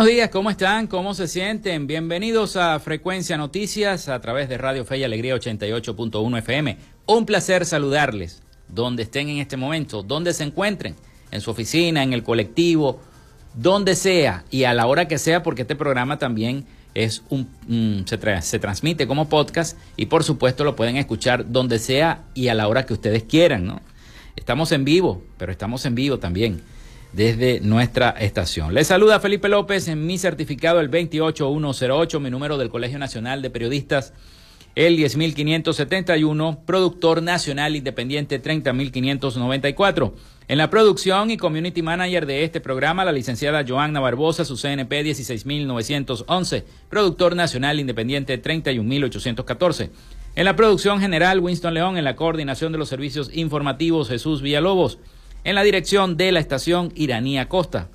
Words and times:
Buenos 0.00 0.14
días, 0.14 0.30
¿cómo 0.30 0.48
están? 0.48 0.86
¿Cómo 0.86 1.12
se 1.12 1.28
sienten? 1.28 1.86
Bienvenidos 1.86 2.56
a 2.56 2.80
Frecuencia 2.80 3.36
Noticias 3.36 4.08
a 4.08 4.18
través 4.18 4.48
de 4.48 4.56
Radio 4.56 4.86
Fe 4.86 4.96
y 4.96 5.04
Alegría 5.04 5.36
88.1 5.36 6.38
FM. 6.38 6.78
Un 7.04 7.26
placer 7.26 7.66
saludarles 7.66 8.42
donde 8.66 9.02
estén 9.02 9.28
en 9.28 9.40
este 9.40 9.58
momento, 9.58 10.02
donde 10.02 10.32
se 10.32 10.44
encuentren, 10.44 10.96
en 11.30 11.42
su 11.42 11.50
oficina, 11.50 12.02
en 12.02 12.14
el 12.14 12.22
colectivo, 12.22 12.98
donde 13.52 13.94
sea 13.94 14.46
y 14.50 14.64
a 14.64 14.72
la 14.72 14.86
hora 14.86 15.06
que 15.06 15.18
sea, 15.18 15.42
porque 15.42 15.62
este 15.62 15.76
programa 15.76 16.18
también 16.18 16.64
es 16.94 17.22
un, 17.28 17.50
mm, 17.68 18.06
se, 18.06 18.40
se 18.40 18.58
transmite 18.58 19.06
como 19.06 19.28
podcast 19.28 19.76
y 19.98 20.06
por 20.06 20.24
supuesto 20.24 20.64
lo 20.64 20.76
pueden 20.76 20.96
escuchar 20.96 21.52
donde 21.52 21.78
sea 21.78 22.24
y 22.32 22.48
a 22.48 22.54
la 22.54 22.68
hora 22.68 22.86
que 22.86 22.94
ustedes 22.94 23.24
quieran, 23.24 23.66
¿no? 23.66 23.82
Estamos 24.34 24.72
en 24.72 24.86
vivo, 24.86 25.22
pero 25.36 25.52
estamos 25.52 25.84
en 25.84 25.94
vivo 25.94 26.18
también 26.18 26.62
desde 27.12 27.60
nuestra 27.60 28.10
estación. 28.10 28.74
Les 28.74 28.86
saluda 28.86 29.20
Felipe 29.20 29.48
López 29.48 29.88
en 29.88 30.06
mi 30.06 30.18
certificado 30.18 30.80
el 30.80 30.88
28108, 30.88 32.20
mi 32.20 32.30
número 32.30 32.58
del 32.58 32.70
Colegio 32.70 32.98
Nacional 32.98 33.42
de 33.42 33.50
Periodistas 33.50 34.12
el 34.76 34.96
10571, 34.96 36.62
productor 36.64 37.22
nacional 37.22 37.74
independiente 37.74 38.38
30594. 38.38 40.14
En 40.48 40.58
la 40.58 40.70
producción 40.70 41.30
y 41.30 41.36
community 41.36 41.82
manager 41.82 42.26
de 42.26 42.44
este 42.44 42.60
programa, 42.60 43.04
la 43.04 43.12
licenciada 43.12 43.64
Joanna 43.66 44.00
Barbosa, 44.00 44.44
su 44.44 44.56
CNP 44.56 45.02
16911, 45.02 46.64
productor 46.88 47.36
nacional 47.36 47.80
independiente 47.80 48.38
31814. 48.38 49.90
En 50.36 50.44
la 50.44 50.54
producción 50.54 51.00
general, 51.00 51.40
Winston 51.40 51.74
León, 51.74 51.96
en 51.96 52.04
la 52.04 52.14
coordinación 52.16 52.70
de 52.72 52.78
los 52.78 52.88
servicios 52.88 53.30
informativos, 53.34 54.08
Jesús 54.08 54.40
Villalobos 54.42 54.98
en 55.44 55.54
la 55.54 55.62
dirección 55.62 56.16
de 56.16 56.32
la 56.32 56.40
estación 56.40 56.92
Iranía 56.94 57.48
Costa. 57.48 57.88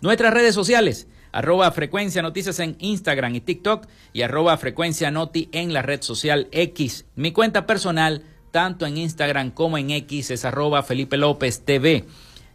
Nuestras 0.00 0.34
redes 0.34 0.54
sociales, 0.54 1.06
arroba 1.32 1.70
frecuencia 1.72 2.22
noticias 2.22 2.58
en 2.58 2.76
Instagram 2.78 3.34
y 3.34 3.40
TikTok 3.40 3.86
y 4.12 4.22
arroba 4.22 4.56
frecuencia 4.56 5.10
noti 5.10 5.48
en 5.52 5.72
la 5.72 5.82
red 5.82 6.02
social 6.02 6.48
X. 6.52 7.06
Mi 7.14 7.32
cuenta 7.32 7.66
personal, 7.66 8.22
tanto 8.50 8.86
en 8.86 8.96
Instagram 8.96 9.50
como 9.50 9.78
en 9.78 9.90
X, 9.90 10.30
es 10.30 10.44
arroba 10.44 10.82
Felipe 10.82 11.16
López 11.16 11.64
TV. 11.64 12.04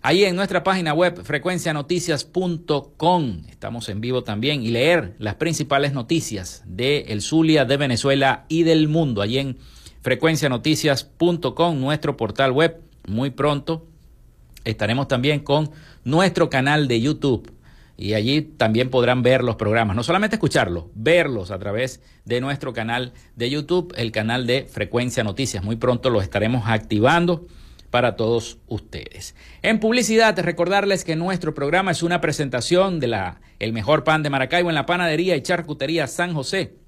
Ahí 0.00 0.24
en 0.24 0.36
nuestra 0.36 0.64
página 0.64 0.94
web 0.94 1.22
frecuencianoticias.com 1.22 3.42
estamos 3.50 3.90
en 3.90 4.00
vivo 4.00 4.24
también 4.24 4.62
y 4.62 4.68
leer 4.68 5.16
las 5.18 5.34
principales 5.34 5.92
noticias 5.92 6.62
de 6.66 7.00
el 7.08 7.20
Zulia, 7.20 7.66
de 7.66 7.76
Venezuela 7.76 8.46
y 8.48 8.62
del 8.62 8.88
mundo. 8.88 9.20
Allí 9.20 9.36
en 9.38 9.58
frecuencianoticias.com, 10.00 11.78
nuestro 11.78 12.16
portal 12.16 12.52
web, 12.52 12.80
muy 13.06 13.28
pronto 13.30 13.88
estaremos 14.64 15.08
también 15.08 15.40
con 15.40 15.70
nuestro 16.04 16.50
canal 16.50 16.88
de 16.88 17.00
YouTube. 17.00 17.52
Y 17.96 18.14
allí 18.14 18.42
también 18.42 18.90
podrán 18.90 19.22
ver 19.22 19.44
los 19.44 19.54
programas, 19.54 19.94
no 19.94 20.02
solamente 20.02 20.36
escucharlos, 20.36 20.86
verlos 20.94 21.52
a 21.52 21.58
través 21.58 22.02
de 22.24 22.40
nuestro 22.40 22.72
canal 22.72 23.12
de 23.36 23.50
YouTube, 23.50 23.94
el 23.96 24.10
canal 24.10 24.48
de 24.48 24.64
Frecuencia 24.64 25.22
Noticias. 25.22 25.62
Muy 25.62 25.76
pronto 25.76 26.10
lo 26.10 26.20
estaremos 26.20 26.64
activando 26.66 27.46
para 27.90 28.16
todos 28.16 28.58
ustedes. 28.66 29.36
En 29.62 29.78
publicidad, 29.78 30.36
recordarles 30.40 31.04
que 31.04 31.14
nuestro 31.14 31.54
programa 31.54 31.92
es 31.92 32.02
una 32.02 32.20
presentación 32.20 32.98
de 32.98 33.06
la 33.06 33.40
el 33.60 33.72
mejor 33.72 34.02
pan 34.02 34.24
de 34.24 34.30
Maracaibo 34.30 34.68
en 34.68 34.74
la 34.74 34.86
panadería 34.86 35.36
y 35.36 35.42
charcutería 35.42 36.08
San 36.08 36.34
José 36.34 36.83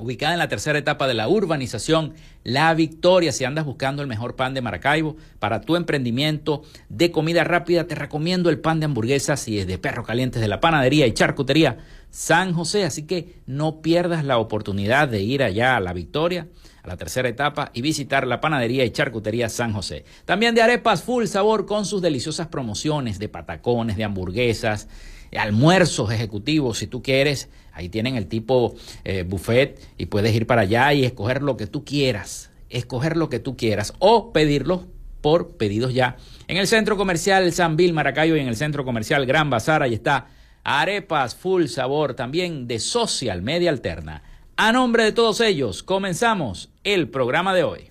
ubicada 0.00 0.32
en 0.32 0.38
la 0.38 0.48
tercera 0.48 0.78
etapa 0.78 1.06
de 1.06 1.14
la 1.14 1.28
urbanización 1.28 2.14
La 2.42 2.72
Victoria. 2.74 3.32
Si 3.32 3.44
andas 3.44 3.64
buscando 3.64 4.02
el 4.02 4.08
mejor 4.08 4.36
pan 4.36 4.54
de 4.54 4.60
Maracaibo 4.60 5.16
para 5.38 5.60
tu 5.60 5.76
emprendimiento 5.76 6.62
de 6.88 7.10
comida 7.10 7.44
rápida, 7.44 7.86
te 7.86 7.94
recomiendo 7.94 8.50
el 8.50 8.60
pan 8.60 8.80
de 8.80 8.86
hamburguesas 8.86 9.46
y 9.48 9.64
de 9.64 9.78
perro 9.78 10.04
calientes 10.04 10.40
de 10.40 10.48
la 10.48 10.60
panadería 10.60 11.06
y 11.06 11.12
charcutería 11.12 11.78
San 12.10 12.52
José. 12.54 12.84
Así 12.84 13.06
que 13.06 13.36
no 13.46 13.82
pierdas 13.82 14.24
la 14.24 14.38
oportunidad 14.38 15.08
de 15.08 15.20
ir 15.20 15.42
allá 15.42 15.76
a 15.76 15.80
La 15.80 15.92
Victoria, 15.92 16.48
a 16.82 16.88
la 16.88 16.96
tercera 16.96 17.28
etapa, 17.28 17.70
y 17.74 17.82
visitar 17.82 18.26
la 18.26 18.40
panadería 18.40 18.84
y 18.84 18.90
charcutería 18.90 19.48
San 19.48 19.72
José. 19.72 20.04
También 20.24 20.54
de 20.54 20.62
arepas 20.62 21.02
full 21.02 21.26
sabor 21.26 21.66
con 21.66 21.84
sus 21.84 22.00
deliciosas 22.02 22.48
promociones 22.48 23.18
de 23.18 23.28
patacones, 23.28 23.96
de 23.96 24.04
hamburguesas 24.04 24.88
almuerzos 25.38 26.10
ejecutivos, 26.12 26.78
si 26.78 26.86
tú 26.86 27.02
quieres, 27.02 27.48
ahí 27.72 27.88
tienen 27.88 28.16
el 28.16 28.26
tipo 28.26 28.74
eh, 29.04 29.24
buffet 29.26 29.80
y 29.96 30.06
puedes 30.06 30.34
ir 30.34 30.46
para 30.46 30.62
allá 30.62 30.92
y 30.92 31.04
escoger 31.04 31.42
lo 31.42 31.56
que 31.56 31.66
tú 31.66 31.84
quieras, 31.84 32.50
escoger 32.68 33.16
lo 33.16 33.28
que 33.28 33.38
tú 33.38 33.56
quieras 33.56 33.94
o 33.98 34.32
pedirlo 34.32 34.86
por 35.20 35.56
pedidos 35.56 35.94
ya. 35.94 36.16
En 36.48 36.56
el 36.56 36.66
centro 36.66 36.96
comercial 36.96 37.52
San 37.52 37.76
Bill 37.76 37.92
Maracayo 37.92 38.36
y 38.36 38.40
en 38.40 38.48
el 38.48 38.56
centro 38.56 38.84
comercial 38.84 39.26
Gran 39.26 39.50
Bazar, 39.50 39.82
ahí 39.82 39.94
está 39.94 40.28
arepas 40.64 41.34
full 41.34 41.66
sabor 41.66 42.14
también 42.14 42.66
de 42.66 42.78
Social 42.78 43.42
Media 43.42 43.70
Alterna. 43.70 44.22
A 44.56 44.72
nombre 44.72 45.04
de 45.04 45.12
todos 45.12 45.40
ellos, 45.40 45.82
comenzamos 45.82 46.70
el 46.84 47.08
programa 47.08 47.54
de 47.54 47.64
hoy. 47.64 47.90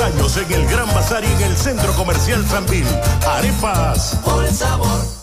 Años 0.00 0.36
en 0.36 0.52
el 0.52 0.66
Gran 0.66 0.86
Bazar 0.94 1.22
y 1.24 1.26
en 1.26 1.42
el 1.42 1.56
Centro 1.56 1.92
Comercial 1.92 2.46
Sanvil. 2.46 2.86
Arepas. 3.26 4.16
Por 4.24 4.44
el 4.44 4.54
sabor. 4.54 5.20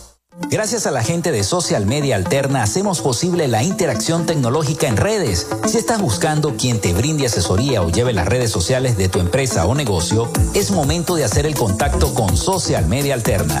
Gracias 0.50 0.86
a 0.86 0.92
la 0.92 1.02
gente 1.02 1.32
de 1.32 1.42
Social 1.42 1.84
Media 1.84 2.14
Alterna 2.16 2.62
hacemos 2.62 3.00
posible 3.00 3.48
la 3.48 3.62
interacción 3.62 4.24
tecnológica 4.24 4.86
en 4.86 4.96
redes. 4.96 5.48
Si 5.66 5.76
estás 5.76 6.00
buscando 6.00 6.54
quien 6.56 6.80
te 6.80 6.94
brinde 6.94 7.26
asesoría 7.26 7.82
o 7.82 7.90
lleve 7.90 8.12
las 8.12 8.26
redes 8.26 8.50
sociales 8.50 8.96
de 8.96 9.08
tu 9.08 9.18
empresa 9.18 9.66
o 9.66 9.74
negocio, 9.74 10.30
es 10.54 10.70
momento 10.70 11.16
de 11.16 11.24
hacer 11.24 11.44
el 11.44 11.54
contacto 11.54 12.14
con 12.14 12.36
Social 12.36 12.86
Media 12.86 13.14
Alterna. 13.14 13.60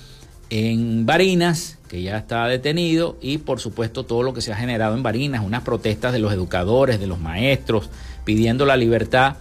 en 0.50 1.08
Barinas, 1.08 1.80
que 1.88 2.04
ya 2.04 2.18
está 2.18 2.48
detenido, 2.48 3.18
y 3.22 3.40
por 3.40 3.60
supuesto 3.60 4.04
todo 4.04 4.22
lo 4.22 4.36
que 4.36 4.42
se 4.42 4.52
ha 4.52 4.56
generado 4.56 4.96
en 4.96 5.02
Barinas, 5.02 5.44
unas 5.44 5.64
protestas 5.64 6.14
de 6.14 6.20
los 6.20 6.32
educadores, 6.32 7.00
de 7.00 7.08
los 7.08 7.20
maestros, 7.20 7.90
pidiendo 8.26 8.66
la 8.66 8.78
libertad 8.78 9.38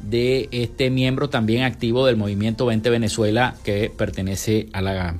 de 0.00 0.48
este 0.52 0.90
miembro 0.90 1.30
también 1.30 1.62
activo 1.62 2.06
del 2.06 2.16
movimiento 2.16 2.66
20 2.66 2.90
Venezuela 2.90 3.54
que 3.64 3.90
pertenece 3.96 4.68
a 4.72 4.82
la, 4.82 5.16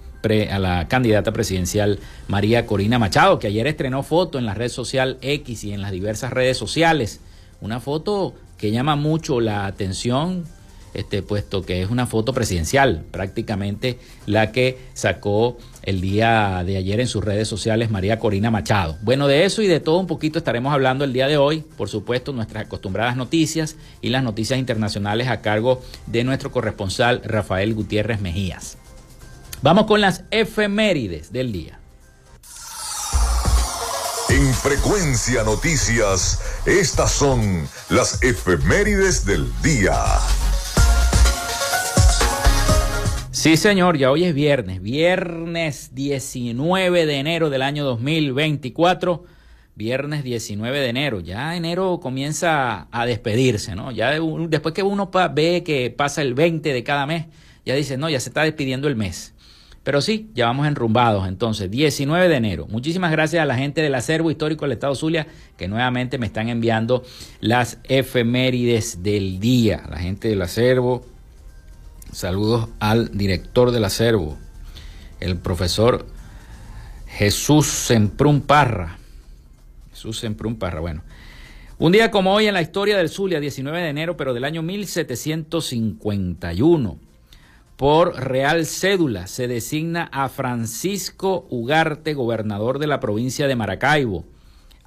a 0.50 0.58
la 0.58 0.88
candidata 0.88 1.32
presidencial 1.32 1.98
María 2.28 2.66
Corina 2.66 2.98
Machado, 2.98 3.38
que 3.38 3.46
ayer 3.46 3.66
estrenó 3.66 4.02
foto 4.02 4.38
en 4.38 4.46
la 4.46 4.54
red 4.54 4.68
social 4.68 5.18
X 5.22 5.64
y 5.64 5.72
en 5.72 5.80
las 5.80 5.92
diversas 5.92 6.32
redes 6.32 6.56
sociales. 6.56 7.20
Una 7.60 7.80
foto 7.80 8.34
que 8.58 8.70
llama 8.70 8.96
mucho 8.96 9.40
la 9.40 9.66
atención 9.66 10.44
este, 10.94 11.22
puesto 11.22 11.62
que 11.62 11.82
es 11.82 11.90
una 11.90 12.06
foto 12.06 12.32
presidencial, 12.32 13.04
prácticamente 13.10 13.98
la 14.26 14.52
que 14.52 14.78
sacó 14.94 15.58
el 15.86 16.00
día 16.00 16.62
de 16.64 16.76
ayer 16.76 17.00
en 17.00 17.06
sus 17.06 17.24
redes 17.24 17.48
sociales 17.48 17.90
María 17.90 18.18
Corina 18.18 18.50
Machado. 18.50 18.96
Bueno, 19.02 19.26
de 19.26 19.44
eso 19.44 19.62
y 19.62 19.66
de 19.66 19.80
todo 19.80 19.98
un 19.98 20.06
poquito 20.06 20.38
estaremos 20.38 20.72
hablando 20.72 21.04
el 21.04 21.12
día 21.12 21.28
de 21.28 21.36
hoy, 21.36 21.64
por 21.76 21.88
supuesto, 21.88 22.32
nuestras 22.32 22.66
acostumbradas 22.66 23.16
noticias 23.16 23.76
y 24.00 24.08
las 24.08 24.22
noticias 24.22 24.58
internacionales 24.58 25.28
a 25.28 25.40
cargo 25.40 25.82
de 26.06 26.24
nuestro 26.24 26.50
corresponsal 26.50 27.22
Rafael 27.24 27.74
Gutiérrez 27.74 28.20
Mejías. 28.20 28.78
Vamos 29.62 29.86
con 29.86 30.00
las 30.00 30.24
efemérides 30.30 31.32
del 31.32 31.52
día. 31.52 31.78
En 34.28 34.52
Frecuencia 34.52 35.44
Noticias, 35.44 36.40
estas 36.66 37.12
son 37.12 37.68
las 37.88 38.22
efemérides 38.22 39.24
del 39.24 39.46
día. 39.62 39.94
Sí, 43.44 43.58
señor, 43.58 43.98
ya 43.98 44.10
hoy 44.10 44.24
es 44.24 44.34
viernes, 44.34 44.80
viernes 44.80 45.90
19 45.94 47.04
de 47.04 47.18
enero 47.18 47.50
del 47.50 47.60
año 47.60 47.84
2024, 47.84 49.22
viernes 49.74 50.24
19 50.24 50.80
de 50.80 50.88
enero, 50.88 51.20
ya 51.20 51.54
enero 51.54 52.00
comienza 52.00 52.88
a 52.90 53.04
despedirse, 53.04 53.74
¿no? 53.74 53.92
Ya 53.92 54.18
después 54.48 54.72
que 54.72 54.82
uno 54.82 55.10
ve 55.34 55.62
que 55.62 55.90
pasa 55.90 56.22
el 56.22 56.32
20 56.32 56.72
de 56.72 56.82
cada 56.84 57.04
mes, 57.04 57.26
ya 57.66 57.74
dice, 57.74 57.98
no, 57.98 58.08
ya 58.08 58.18
se 58.18 58.30
está 58.30 58.44
despidiendo 58.44 58.88
el 58.88 58.96
mes. 58.96 59.34
Pero 59.82 60.00
sí, 60.00 60.30
ya 60.32 60.46
vamos 60.46 60.66
enrumbados 60.66 61.28
entonces, 61.28 61.70
19 61.70 62.30
de 62.30 62.36
enero. 62.36 62.66
Muchísimas 62.70 63.10
gracias 63.10 63.42
a 63.42 63.44
la 63.44 63.56
gente 63.56 63.82
del 63.82 63.94
acervo 63.94 64.30
histórico 64.30 64.64
del 64.64 64.72
Estado 64.72 64.94
Zulia 64.94 65.26
que 65.58 65.68
nuevamente 65.68 66.16
me 66.16 66.24
están 66.24 66.48
enviando 66.48 67.02
las 67.40 67.76
efemérides 67.84 69.02
del 69.02 69.38
día. 69.38 69.82
La 69.90 69.98
gente 69.98 70.28
del 70.28 70.40
acervo, 70.40 71.04
Saludos 72.14 72.68
al 72.78 73.18
director 73.18 73.72
del 73.72 73.84
acervo, 73.84 74.38
el 75.18 75.36
profesor 75.36 76.06
Jesús 77.08 77.66
Semprún 77.66 78.40
Parra. 78.40 78.98
Jesús 79.90 80.20
Semprún 80.20 80.54
Parra, 80.54 80.78
bueno. 80.78 81.02
Un 81.76 81.90
día 81.90 82.12
como 82.12 82.32
hoy 82.32 82.46
en 82.46 82.54
la 82.54 82.62
historia 82.62 82.96
del 82.96 83.08
Zulia, 83.08 83.40
19 83.40 83.80
de 83.80 83.88
enero, 83.88 84.16
pero 84.16 84.32
del 84.32 84.44
año 84.44 84.62
1751, 84.62 86.98
por 87.76 88.14
Real 88.14 88.64
Cédula 88.64 89.26
se 89.26 89.48
designa 89.48 90.08
a 90.12 90.28
Francisco 90.28 91.48
Ugarte, 91.50 92.14
gobernador 92.14 92.78
de 92.78 92.86
la 92.86 93.00
provincia 93.00 93.48
de 93.48 93.56
Maracaibo, 93.56 94.24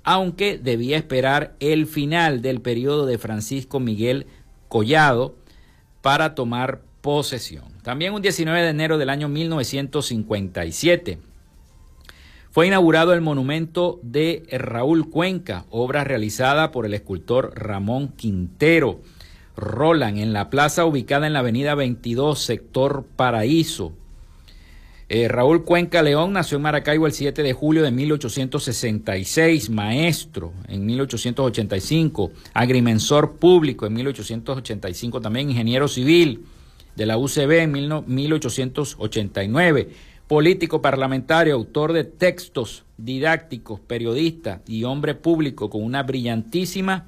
aunque 0.05 0.57
debía 0.57 0.95
esperar 0.95 1.57
el 1.59 1.87
final 1.87 2.41
del 2.41 2.61
periodo 2.61 3.05
de 3.05 3.17
Francisco 3.17 3.81
Miguel 3.81 4.27
Collado 4.69 5.35
para 6.01 6.33
tomar 6.33 6.86
posesión. 7.01 7.65
También 7.83 8.13
un 8.13 8.21
19 8.21 8.61
de 8.61 8.69
enero 8.69 8.97
del 8.97 9.09
año 9.09 9.29
1957 9.29 11.19
fue 12.51 12.67
inaugurado 12.67 13.13
el 13.13 13.21
monumento 13.21 13.99
de 14.01 14.43
Raúl 14.51 15.09
Cuenca, 15.09 15.65
obra 15.69 16.03
realizada 16.03 16.71
por 16.71 16.85
el 16.85 16.93
escultor 16.93 17.53
Ramón 17.55 18.09
Quintero 18.09 19.01
Roland 19.55 20.19
en 20.19 20.33
la 20.33 20.49
plaza 20.49 20.85
ubicada 20.85 21.27
en 21.27 21.33
la 21.33 21.39
avenida 21.39 21.75
22, 21.75 22.39
sector 22.39 23.05
Paraíso. 23.15 23.93
Eh, 25.09 25.27
Raúl 25.27 25.63
Cuenca 25.63 26.01
León 26.01 26.33
nació 26.33 26.57
en 26.57 26.63
Maracaibo 26.63 27.07
el 27.07 27.13
7 27.13 27.41
de 27.41 27.53
julio 27.53 27.81
de 27.81 27.91
1866, 27.91 29.69
maestro 29.69 30.51
en 30.67 30.85
1885, 30.85 32.31
agrimensor 32.53 33.37
público 33.37 33.85
en 33.85 33.93
1885, 33.93 35.21
también 35.21 35.49
ingeniero 35.49 35.87
civil 35.87 36.45
de 36.97 37.05
la 37.05 37.17
UCB 37.17 37.51
en 37.59 37.71
1889, 38.07 39.89
político 40.27 40.81
parlamentario, 40.81 41.53
autor 41.53 41.93
de 41.93 42.03
textos 42.03 42.83
didácticos, 42.97 43.79
periodista 43.79 44.61
y 44.67 44.83
hombre 44.83 45.13
público 45.13 45.69
con 45.69 45.83
una 45.83 46.01
brillantísima 46.01 47.05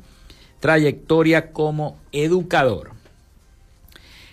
trayectoria 0.59 1.51
como 1.51 1.97
educador. 2.11 2.91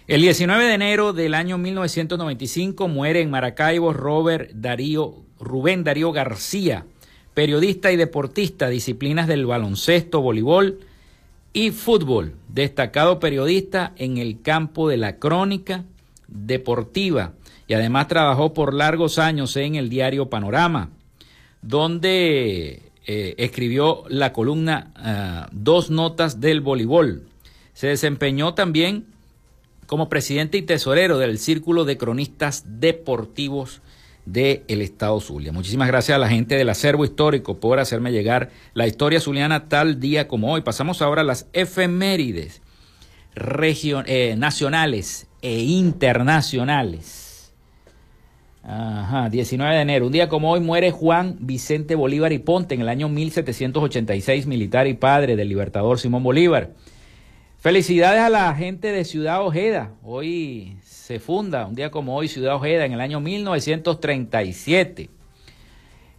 El 0.07 0.21
19 0.21 0.67
de 0.67 0.75
enero 0.75 1.15
del 1.15 1.33
año 1.33 1.57
1995 1.57 2.87
muere 2.87 3.23
en 3.23 3.31
Maracaibo 3.31 3.95
Robert 3.95 4.51
Darío, 4.53 5.15
Rubén 5.41 5.85
Darío 5.85 6.13
García, 6.13 6.85
periodista 7.33 7.91
y 7.93 7.97
deportista, 7.97 8.69
disciplinas 8.69 9.27
del 9.27 9.47
baloncesto, 9.47 10.21
voleibol 10.21 10.81
y 11.57 11.71
fútbol, 11.71 12.35
destacado 12.49 13.19
periodista 13.19 13.95
en 13.97 14.19
el 14.19 14.43
campo 14.43 14.91
de 14.91 14.99
la 14.99 15.17
crónica 15.17 15.87
deportiva 16.29 17.33
y 17.67 17.73
además 17.73 18.09
trabajó 18.09 18.53
por 18.53 18.75
largos 18.75 19.19
años 19.19 19.57
en 19.57 19.75
el 19.75 19.89
diario 19.89 20.29
Panorama, 20.29 20.91
donde 21.63 22.83
eh, 23.07 23.35
escribió 23.39 24.05
la 24.11 24.35
columna 24.35 24.93
ah, 24.97 25.49
Dos 25.51 25.89
Notas 25.89 26.43
del 26.43 26.61
Voleibol. 26.61 27.23
Se 27.73 27.87
desempeñó 27.87 28.53
también 28.53 29.07
como 29.87 30.11
presidente 30.11 30.59
y 30.59 30.63
tesorero 30.63 31.17
del 31.17 31.39
Círculo 31.39 31.87
de 31.87 31.97
Cronistas 31.97 32.65
Deportivos 32.67 33.81
del 34.27 34.83
Estado 34.83 35.19
Zulia. 35.21 35.53
Muchísimas 35.53 35.89
gracias 35.89 36.17
a 36.17 36.19
la 36.19 36.29
gente 36.29 36.57
del 36.57 36.69
acervo 36.69 37.05
histórico 37.05 37.59
por 37.59 37.79
hacerme 37.79 38.13
llegar 38.13 38.51
la 38.75 38.87
historia 38.87 39.21
zuliana 39.21 39.69
tal 39.69 40.01
día 40.01 40.29
como 40.29 40.53
hoy. 40.53 40.61
Pasamos 40.61 41.01
ahora 41.01 41.23
a 41.23 41.25
las 41.25 41.47
efemérides 41.53 42.61
eh, 43.37 44.35
nacionales 44.37 45.29
e 45.43 45.61
internacionales. 45.61 47.53
Ajá, 48.65 49.29
19 49.29 49.77
de 49.77 49.81
enero. 49.81 50.07
Un 50.07 50.13
día 50.13 50.29
como 50.29 50.51
hoy 50.51 50.59
muere 50.59 50.91
Juan 50.91 51.37
Vicente 51.39 51.95
Bolívar 51.95 52.33
y 52.33 52.41
Ponte 52.41 52.75
en 52.75 52.81
el 52.81 52.89
año 52.89 53.09
1786, 53.09 54.47
militar 54.47 54.89
y 54.89 54.95
padre 54.95 55.37
del 55.37 55.49
libertador 55.49 56.01
Simón 56.01 56.25
Bolívar. 56.25 56.73
Felicidades 57.59 58.21
a 58.21 58.29
la 58.29 58.53
gente 58.55 58.91
de 58.91 59.05
Ciudad 59.05 59.45
Ojeda. 59.45 59.93
Hoy 60.03 60.79
se 61.07 61.21
funda, 61.21 61.67
un 61.67 61.77
día 61.77 61.93
como 61.93 62.17
hoy, 62.17 62.27
Ciudad 62.27 62.57
Ojeda 62.57 62.85
en 62.85 62.93
el 62.93 63.01
año 63.01 63.21
1937. 63.21 65.09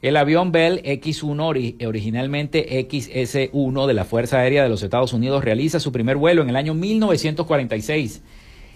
El 0.02 0.16
avión 0.16 0.54
Bell 0.54 0.80
X-1, 0.82 1.86
originalmente 1.86 2.88
XS-1 2.88 3.86
de 3.86 3.94
la 3.94 4.06
Fuerza 4.06 4.40
Aérea 4.40 4.64
de 4.64 4.70
los 4.70 4.84
Estados 4.84 5.12
Unidos, 5.12 5.44
realiza 5.44 5.82
su 5.82 5.92
primer 5.92 6.16
vuelo 6.16 6.42
en 6.42 6.48
el 6.48 6.56
año 6.56 6.74
1946. 6.74 8.24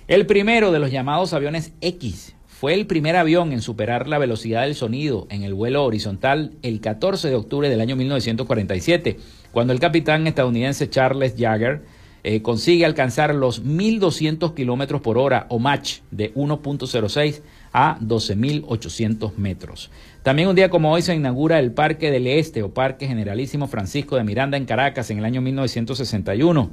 El 0.09 0.25
primero 0.25 0.73
de 0.73 0.79
los 0.79 0.91
llamados 0.91 1.31
aviones 1.31 1.71
X 1.79 2.35
fue 2.45 2.73
el 2.73 2.87
primer 2.87 3.15
avión 3.15 3.53
en 3.53 3.61
superar 3.61 4.09
la 4.09 4.17
velocidad 4.17 4.63
del 4.63 4.75
sonido 4.75 5.27
en 5.29 5.43
el 5.43 5.53
vuelo 5.53 5.85
horizontal 5.85 6.51
el 6.61 6.81
14 6.81 7.29
de 7.29 7.35
octubre 7.35 7.69
del 7.69 7.79
año 7.79 7.95
1947, 7.95 9.17
cuando 9.53 9.71
el 9.71 9.79
capitán 9.79 10.27
estadounidense 10.27 10.89
Charles 10.89 11.35
Jagger 11.37 11.83
eh, 12.23 12.41
consigue 12.41 12.85
alcanzar 12.85 13.33
los 13.33 13.63
1.200 13.63 14.53
kilómetros 14.53 15.01
por 15.01 15.17
hora 15.17 15.47
o 15.49 15.59
Mach 15.59 15.99
de 16.11 16.33
1.06 16.33 17.41
a 17.73 17.97
12.800 17.99 19.35
metros. 19.37 19.89
También 20.23 20.49
un 20.49 20.55
día 20.55 20.69
como 20.69 20.91
hoy 20.91 21.01
se 21.01 21.15
inaugura 21.15 21.59
el 21.59 21.71
Parque 21.71 22.11
del 22.11 22.27
Este 22.27 22.63
o 22.63 22.73
Parque 22.73 23.07
Generalísimo 23.07 23.67
Francisco 23.67 24.15
de 24.15 24.23
Miranda 24.23 24.57
en 24.57 24.65
Caracas 24.65 25.09
en 25.09 25.17
el 25.17 25.25
año 25.25 25.41
1961. 25.41 26.69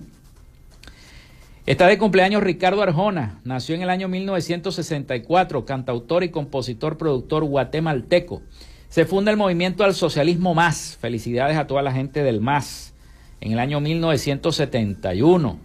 Está 1.65 1.87
de 1.87 1.99
cumpleaños 1.99 2.43
Ricardo 2.43 2.83
Arjona, 2.83 3.41
nació 3.45 3.75
en 3.75 3.83
el 3.83 3.91
año 3.91 4.09
1964, 4.09 5.67
cantautor 5.67 6.25
y 6.25 6.31
compositor 6.31 6.97
productor 6.97 7.45
guatemalteco. 7.45 8.41
Se 8.89 9.05
funda 9.05 9.31
el 9.31 9.37
movimiento 9.37 9.85
al 9.85 9.95
socialismo 9.95 10.55
más. 10.55 10.97
Felicidades 10.99 11.59
a 11.59 11.67
toda 11.67 11.83
la 11.83 11.93
gente 11.93 12.23
del 12.23 12.41
MAS. 12.41 12.95
En 13.41 13.53
el 13.53 13.59
año 13.59 13.81
1971 13.81 15.59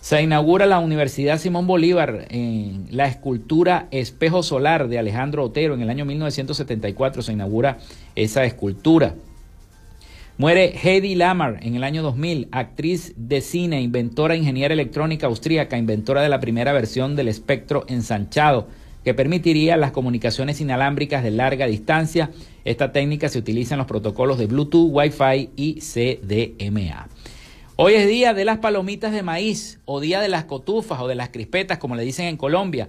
se 0.00 0.22
inaugura 0.22 0.66
la 0.66 0.78
Universidad 0.78 1.38
Simón 1.38 1.66
Bolívar 1.66 2.26
en 2.30 2.86
la 2.90 3.06
escultura 3.06 3.88
Espejo 3.90 4.42
Solar 4.42 4.88
de 4.88 4.98
Alejandro 4.98 5.44
Otero. 5.44 5.74
En 5.74 5.82
el 5.82 5.90
año 5.90 6.04
1974 6.04 7.22
se 7.22 7.32
inaugura 7.32 7.78
esa 8.14 8.44
escultura. 8.44 9.14
Muere 10.38 10.76
Heidi 10.76 11.14
Lamar 11.14 11.58
en 11.62 11.76
el 11.76 11.82
año 11.82 12.02
2000, 12.02 12.48
actriz 12.52 13.14
de 13.16 13.40
cine, 13.40 13.80
inventora, 13.80 14.36
ingeniera 14.36 14.74
electrónica 14.74 15.26
austríaca, 15.26 15.78
inventora 15.78 16.22
de 16.22 16.28
la 16.28 16.40
primera 16.40 16.72
versión 16.72 17.16
del 17.16 17.28
espectro 17.28 17.84
ensanchado 17.88 18.68
que 19.06 19.14
permitiría 19.14 19.76
las 19.76 19.92
comunicaciones 19.92 20.60
inalámbricas 20.60 21.22
de 21.22 21.30
larga 21.30 21.68
distancia. 21.68 22.32
Esta 22.64 22.90
técnica 22.90 23.28
se 23.28 23.38
utiliza 23.38 23.74
en 23.74 23.78
los 23.78 23.86
protocolos 23.86 24.36
de 24.36 24.46
Bluetooth, 24.46 24.90
Wi-Fi 24.90 25.50
y 25.54 25.74
CDMA. 25.74 27.06
Hoy 27.76 27.94
es 27.94 28.08
día 28.08 28.34
de 28.34 28.44
las 28.44 28.58
palomitas 28.58 29.12
de 29.12 29.22
maíz 29.22 29.78
o 29.84 30.00
día 30.00 30.20
de 30.20 30.28
las 30.28 30.46
cotufas 30.46 30.98
o 31.00 31.06
de 31.06 31.14
las 31.14 31.28
crispetas, 31.28 31.78
como 31.78 31.94
le 31.94 32.02
dicen 32.02 32.26
en 32.26 32.36
Colombia. 32.36 32.88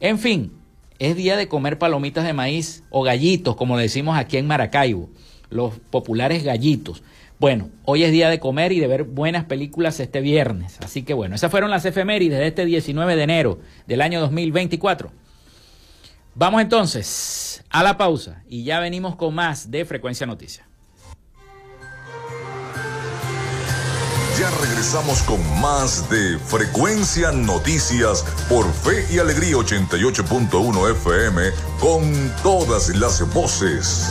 En 0.00 0.18
fin, 0.18 0.52
es 0.98 1.16
día 1.16 1.34
de 1.34 1.48
comer 1.48 1.78
palomitas 1.78 2.26
de 2.26 2.34
maíz 2.34 2.84
o 2.90 3.02
gallitos, 3.02 3.56
como 3.56 3.76
le 3.76 3.84
decimos 3.84 4.18
aquí 4.18 4.36
en 4.36 4.46
Maracaibo 4.46 5.08
los 5.48 5.78
populares 5.78 6.44
gallitos. 6.44 7.02
Bueno, 7.40 7.70
hoy 7.86 8.04
es 8.04 8.12
día 8.12 8.28
de 8.28 8.38
comer 8.38 8.72
y 8.72 8.80
de 8.80 8.86
ver 8.86 9.04
buenas 9.04 9.46
películas 9.46 9.98
este 9.98 10.20
viernes. 10.20 10.76
Así 10.84 11.04
que 11.04 11.14
bueno, 11.14 11.36
esas 11.36 11.50
fueron 11.50 11.70
las 11.70 11.86
efemérides 11.86 12.38
de 12.38 12.48
este 12.48 12.66
19 12.66 13.16
de 13.16 13.22
enero 13.22 13.60
del 13.86 14.02
año 14.02 14.20
2024. 14.20 15.23
Vamos 16.36 16.62
entonces 16.62 17.62
a 17.70 17.84
la 17.84 17.96
pausa 17.96 18.42
y 18.48 18.64
ya 18.64 18.80
venimos 18.80 19.14
con 19.14 19.34
más 19.34 19.70
de 19.70 19.84
Frecuencia 19.84 20.26
Noticias. 20.26 20.66
Ya 24.40 24.50
regresamos 24.60 25.22
con 25.22 25.38
más 25.60 26.10
de 26.10 26.36
Frecuencia 26.40 27.30
Noticias 27.30 28.24
por 28.48 28.70
Fe 28.72 29.06
y 29.12 29.20
Alegría 29.20 29.54
88.1 29.54 30.90
FM 30.90 31.50
con 31.78 32.32
todas 32.42 32.88
las 32.96 33.32
voces. 33.32 34.10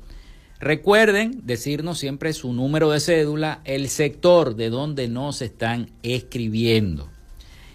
Recuerden 0.59 1.41
decirnos 1.43 1.99
siempre 1.99 2.33
su 2.33 2.51
número 2.51 2.89
de 2.89 2.99
cédula, 2.99 3.61
el 3.63 3.89
sector 3.89 4.55
de 4.55 4.71
donde 4.71 5.07
nos 5.07 5.43
están 5.43 5.91
escribiendo. 6.01 7.07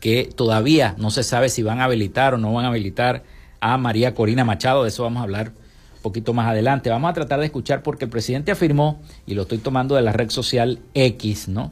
que 0.00 0.28
todavía 0.34 0.94
no 0.98 1.10
se 1.10 1.22
sabe 1.22 1.48
si 1.48 1.62
van 1.62 1.80
a 1.80 1.84
habilitar 1.84 2.34
o 2.34 2.38
no 2.38 2.52
van 2.52 2.64
a 2.64 2.68
habilitar 2.68 3.22
a 3.60 3.78
María 3.78 4.14
Corina 4.14 4.44
Machado, 4.44 4.82
de 4.82 4.88
eso 4.88 5.04
vamos 5.04 5.20
a 5.20 5.24
hablar 5.24 5.52
un 5.96 6.02
poquito 6.02 6.32
más 6.34 6.48
adelante. 6.48 6.90
Vamos 6.90 7.10
a 7.10 7.14
tratar 7.14 7.40
de 7.40 7.46
escuchar 7.46 7.82
porque 7.82 8.06
el 8.06 8.10
presidente 8.10 8.50
afirmó, 8.50 9.00
y 9.26 9.34
lo 9.34 9.42
estoy 9.42 9.58
tomando 9.58 9.94
de 9.94 10.02
la 10.02 10.12
red 10.12 10.30
social 10.30 10.80
X, 10.94 11.48
¿no? 11.48 11.70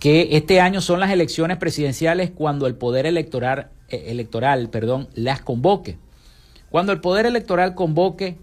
que 0.00 0.28
este 0.32 0.60
año 0.60 0.80
son 0.80 0.98
las 0.98 1.10
elecciones 1.10 1.58
presidenciales 1.58 2.30
cuando 2.30 2.66
el 2.66 2.74
poder 2.74 3.04
electoral, 3.04 3.68
eh, 3.90 4.06
electoral 4.08 4.70
perdón, 4.70 5.08
las 5.14 5.42
convoque. 5.42 5.98
Cuando 6.70 6.92
el 6.92 7.00
poder 7.00 7.26
electoral 7.26 7.74
convoque 7.74 8.38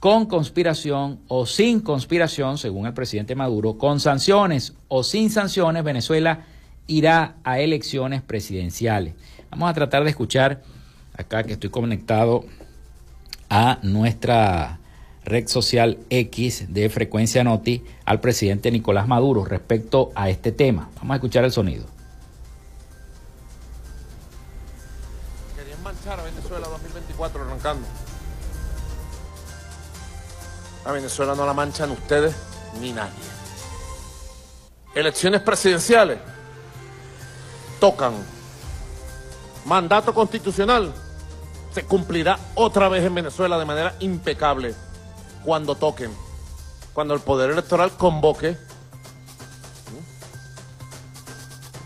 con 0.00 0.24
conspiración 0.24 1.20
o 1.28 1.44
sin 1.44 1.80
conspiración, 1.80 2.56
según 2.56 2.86
el 2.86 2.94
presidente 2.94 3.34
Maduro, 3.34 3.76
con 3.76 4.00
sanciones 4.00 4.72
o 4.88 5.04
sin 5.04 5.30
sanciones, 5.30 5.84
Venezuela 5.84 6.46
irá 6.86 7.36
a 7.44 7.60
elecciones 7.60 8.22
presidenciales. 8.22 9.14
Vamos 9.50 9.70
a 9.70 9.74
tratar 9.74 10.02
de 10.02 10.10
escuchar 10.10 10.62
acá 11.16 11.44
que 11.44 11.52
estoy 11.52 11.68
conectado 11.68 12.44
a 13.50 13.78
nuestra 13.82 14.80
red 15.22 15.46
social 15.48 15.98
X 16.08 16.72
de 16.72 16.88
Frecuencia 16.88 17.44
Noti 17.44 17.84
al 18.06 18.20
presidente 18.20 18.70
Nicolás 18.70 19.06
Maduro 19.06 19.44
respecto 19.44 20.12
a 20.14 20.30
este 20.30 20.50
tema. 20.50 20.88
Vamos 20.96 21.12
a 21.12 21.16
escuchar 21.16 21.44
el 21.44 21.52
sonido. 21.52 21.84
Querían 25.56 25.82
manchar 25.82 26.18
a 26.18 26.22
Venezuela 26.22 26.66
2024 26.68 27.42
arrancando. 27.42 27.86
Venezuela 30.92 31.34
no 31.34 31.46
la 31.46 31.54
manchan 31.54 31.90
ustedes 31.90 32.34
ni 32.80 32.92
nadie. 32.92 33.12
Elecciones 34.94 35.40
presidenciales 35.42 36.18
tocan. 37.78 38.14
Mandato 39.64 40.14
constitucional 40.14 40.92
se 41.72 41.84
cumplirá 41.84 42.38
otra 42.54 42.88
vez 42.88 43.04
en 43.04 43.14
Venezuela 43.14 43.58
de 43.58 43.64
manera 43.64 43.94
impecable 44.00 44.74
cuando 45.44 45.74
toquen, 45.74 46.10
cuando 46.92 47.14
el 47.14 47.20
Poder 47.20 47.50
Electoral 47.50 47.92
convoque, 47.92 48.56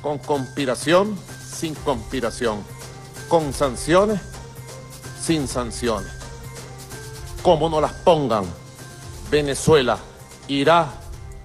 con 0.01 0.19
conspiración, 0.19 1.19
sin 1.41 1.75
conspiración, 1.75 2.63
con 3.29 3.53
sanciones, 3.53 4.21
sin 5.21 5.49
sanciones. 5.49 6.13
Como 7.43 7.69
no 7.69 7.81
las 7.81 7.93
pongan, 7.93 8.45
Venezuela 9.35 9.99
irá 10.47 10.95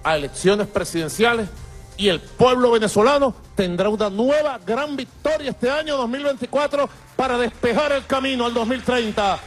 a 0.04 0.16
elecciones 0.16 0.68
presidenciales 0.68 1.48
y 1.96 2.06
el 2.06 2.20
pueblo 2.20 2.70
venezolano 2.70 3.34
tendrá 3.56 3.88
una 3.88 4.08
nueva 4.08 4.60
gran 4.64 4.94
victoria 4.94 5.50
este 5.50 5.68
año 5.68 5.96
2024 5.96 6.88
para 7.16 7.36
despejar 7.36 7.90
el 7.90 8.06
camino 8.06 8.46
al 8.46 8.54
2030. 8.54 9.40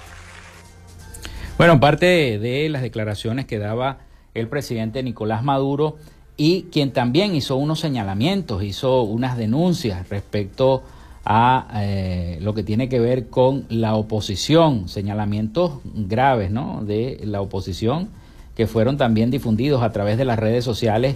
Bueno, 1.57 1.79
parte 1.79 2.37
de 2.37 2.67
las 2.67 2.81
declaraciones 2.81 3.45
que 3.45 3.59
daba 3.59 3.99
el 4.33 4.49
presidente 4.49 5.01
Nicolás 5.03 5.41
Maduro 5.41 5.95
y 6.35 6.63
quien 6.63 6.91
también 6.91 7.35
hizo 7.35 7.55
unos 7.55 7.79
señalamientos, 7.79 8.61
hizo 8.61 9.03
unas 9.03 9.37
denuncias 9.37 10.09
respecto 10.09 10.83
a 11.23 11.69
eh, 11.75 12.39
lo 12.41 12.53
que 12.53 12.63
tiene 12.63 12.89
que 12.89 12.99
ver 12.99 13.29
con 13.29 13.65
la 13.69 13.95
oposición, 13.95 14.89
señalamientos 14.89 15.79
graves 15.85 16.51
¿no? 16.51 16.83
de 16.83 17.21
la 17.23 17.39
oposición 17.39 18.09
que 18.55 18.67
fueron 18.67 18.97
también 18.97 19.31
difundidos 19.31 19.83
a 19.83 19.91
través 19.91 20.17
de 20.17 20.25
las 20.25 20.37
redes 20.39 20.63
sociales 20.63 21.15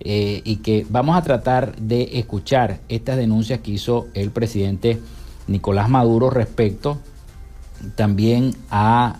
eh, 0.00 0.42
y 0.44 0.56
que 0.56 0.86
vamos 0.88 1.16
a 1.16 1.22
tratar 1.22 1.76
de 1.76 2.18
escuchar 2.18 2.78
estas 2.88 3.16
denuncias 3.16 3.60
que 3.60 3.72
hizo 3.72 4.06
el 4.14 4.30
presidente 4.30 5.00
Nicolás 5.48 5.88
Maduro 5.88 6.30
respecto 6.30 6.98
también 7.94 8.54
a 8.70 9.16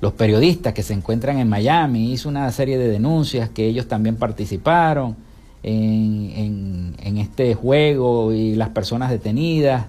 los 0.00 0.12
periodistas 0.12 0.72
que 0.72 0.82
se 0.82 0.94
encuentran 0.94 1.38
en 1.38 1.48
Miami. 1.48 2.12
Hizo 2.12 2.28
una 2.28 2.50
serie 2.52 2.78
de 2.78 2.88
denuncias 2.88 3.50
que 3.50 3.66
ellos 3.66 3.86
también 3.88 4.16
participaron 4.16 5.16
en, 5.62 7.18
este 7.18 7.54
juego 7.54 8.32
y 8.32 8.54
las 8.54 8.70
personas 8.70 9.10
detenidas. 9.10 9.86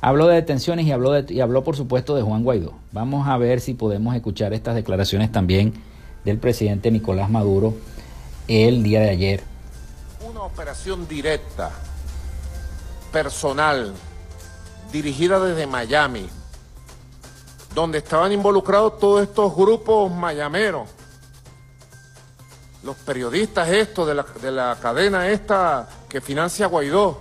Habló 0.00 0.28
de 0.28 0.36
detenciones 0.36 0.86
y 0.86 0.92
habló, 0.92 1.18
y 1.28 1.40
habló, 1.40 1.62
por 1.62 1.76
supuesto, 1.76 2.16
de 2.16 2.22
Juan 2.22 2.42
Guaidó. 2.42 2.72
Vamos 2.92 3.28
a 3.28 3.36
ver 3.36 3.60
si 3.60 3.74
podemos 3.74 4.14
escuchar 4.14 4.54
estas 4.54 4.74
declaraciones 4.74 5.30
también 5.30 5.74
del 6.24 6.38
presidente 6.38 6.90
Nicolás 6.90 7.30
Maduro 7.30 7.74
el 8.48 8.82
día 8.82 9.00
de 9.00 9.10
ayer. 9.10 9.44
Una 10.28 10.42
operación 10.42 11.06
directa, 11.06 11.70
personal, 13.12 13.94
dirigida 14.92 15.38
desde 15.40 15.66
Miami, 15.66 16.28
donde 17.74 17.98
estaban 17.98 18.32
involucrados 18.32 18.98
todos 18.98 19.22
estos 19.22 19.54
grupos 19.54 20.10
mayameros, 20.12 20.88
los 22.82 22.96
periodistas 22.96 23.68
estos 23.68 24.08
de 24.08 24.14
la, 24.14 24.26
de 24.40 24.50
la 24.50 24.76
cadena 24.80 25.28
esta 25.28 25.88
que 26.08 26.20
financia 26.20 26.66
Guaidó, 26.66 27.20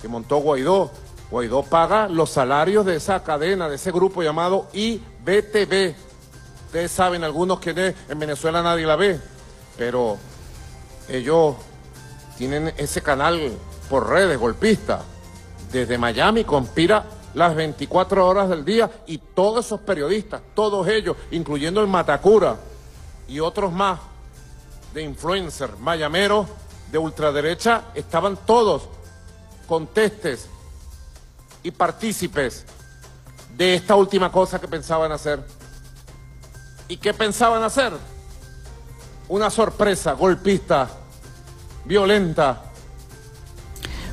que 0.00 0.08
montó 0.08 0.38
Guaidó. 0.38 0.90
Guaidó 1.30 1.62
paga 1.62 2.08
los 2.08 2.28
salarios 2.28 2.84
de 2.84 2.96
esa 2.96 3.22
cadena, 3.22 3.68
de 3.68 3.76
ese 3.76 3.90
grupo 3.90 4.22
llamado 4.22 4.68
IBTV. 4.74 5.94
Ustedes 6.72 6.92
saben, 6.92 7.22
algunos 7.22 7.60
que 7.60 7.94
en 8.08 8.18
Venezuela 8.18 8.62
nadie 8.62 8.86
la 8.86 8.96
ve, 8.96 9.20
pero 9.76 10.16
ellos 11.06 11.54
tienen 12.38 12.72
ese 12.78 13.02
canal 13.02 13.52
por 13.90 14.08
redes 14.08 14.38
golpista. 14.38 15.02
Desde 15.70 15.98
Miami 15.98 16.44
conspira 16.44 17.04
las 17.34 17.54
24 17.54 18.26
horas 18.26 18.48
del 18.48 18.64
día 18.64 18.90
y 19.06 19.18
todos 19.18 19.66
esos 19.66 19.80
periodistas, 19.80 20.40
todos 20.54 20.88
ellos, 20.88 21.14
incluyendo 21.30 21.82
el 21.82 21.88
Matacura 21.88 22.56
y 23.28 23.38
otros 23.38 23.70
más 23.70 24.00
de 24.94 25.02
influencers, 25.02 25.78
mayameros, 25.78 26.46
de 26.90 26.96
ultraderecha, 26.96 27.82
estaban 27.94 28.38
todos 28.46 28.88
contestes 29.68 30.48
y 31.62 31.70
partícipes 31.70 32.64
de 33.58 33.74
esta 33.74 33.94
última 33.94 34.32
cosa 34.32 34.58
que 34.58 34.68
pensaban 34.68 35.12
hacer. 35.12 35.61
¿Y 36.88 36.96
qué 36.96 37.14
pensaban 37.14 37.62
hacer? 37.62 37.92
Una 39.28 39.50
sorpresa 39.50 40.12
golpista, 40.12 40.90
violenta, 41.84 42.72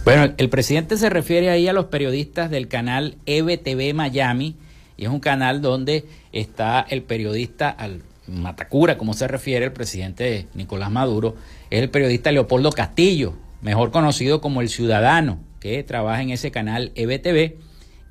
bueno, 0.06 0.34
el 0.38 0.50
presidente 0.50 0.98
se 0.98 1.10
refiere 1.10 1.50
ahí 1.50 1.68
a 1.68 1.74
los 1.74 1.86
periodistas 1.86 2.50
del 2.50 2.68
canal 2.68 3.18
EBTV 3.26 3.94
Miami, 3.94 4.56
y 4.98 5.04
es 5.04 5.10
un 5.12 5.20
canal 5.20 5.62
donde 5.62 6.06
está 6.32 6.86
el 6.90 7.04
periodista 7.04 7.70
al 7.70 8.02
Matacura, 8.26 8.98
como 8.98 9.14
se 9.14 9.28
refiere 9.28 9.66
el 9.66 9.72
presidente 9.72 10.48
Nicolás 10.54 10.90
Maduro, 10.90 11.36
es 11.70 11.82
el 11.82 11.90
periodista 11.90 12.32
Leopoldo 12.32 12.72
Castillo, 12.72 13.36
mejor 13.62 13.92
conocido 13.92 14.42
como 14.42 14.62
el 14.62 14.70
Ciudadano, 14.70 15.38
que 15.60 15.84
trabaja 15.84 16.22
en 16.22 16.32
ese 16.32 16.50
canal 16.50 16.92
EBTV. 16.96 17.58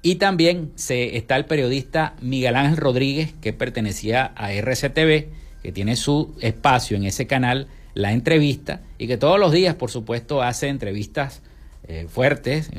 Y 0.00 0.16
también 0.16 0.72
se, 0.76 1.16
está 1.16 1.36
el 1.36 1.46
periodista 1.46 2.14
Miguel 2.20 2.56
Ángel 2.56 2.76
Rodríguez, 2.76 3.34
que 3.40 3.52
pertenecía 3.52 4.32
a 4.36 4.52
RCTV, 4.52 5.26
que 5.62 5.72
tiene 5.72 5.96
su 5.96 6.34
espacio 6.40 6.96
en 6.96 7.04
ese 7.04 7.26
canal, 7.26 7.66
la 7.94 8.12
entrevista, 8.12 8.82
y 8.96 9.08
que 9.08 9.16
todos 9.16 9.40
los 9.40 9.50
días, 9.50 9.74
por 9.74 9.90
supuesto, 9.90 10.40
hace 10.40 10.68
entrevistas 10.68 11.42
eh, 11.88 12.06
fuertes 12.08 12.70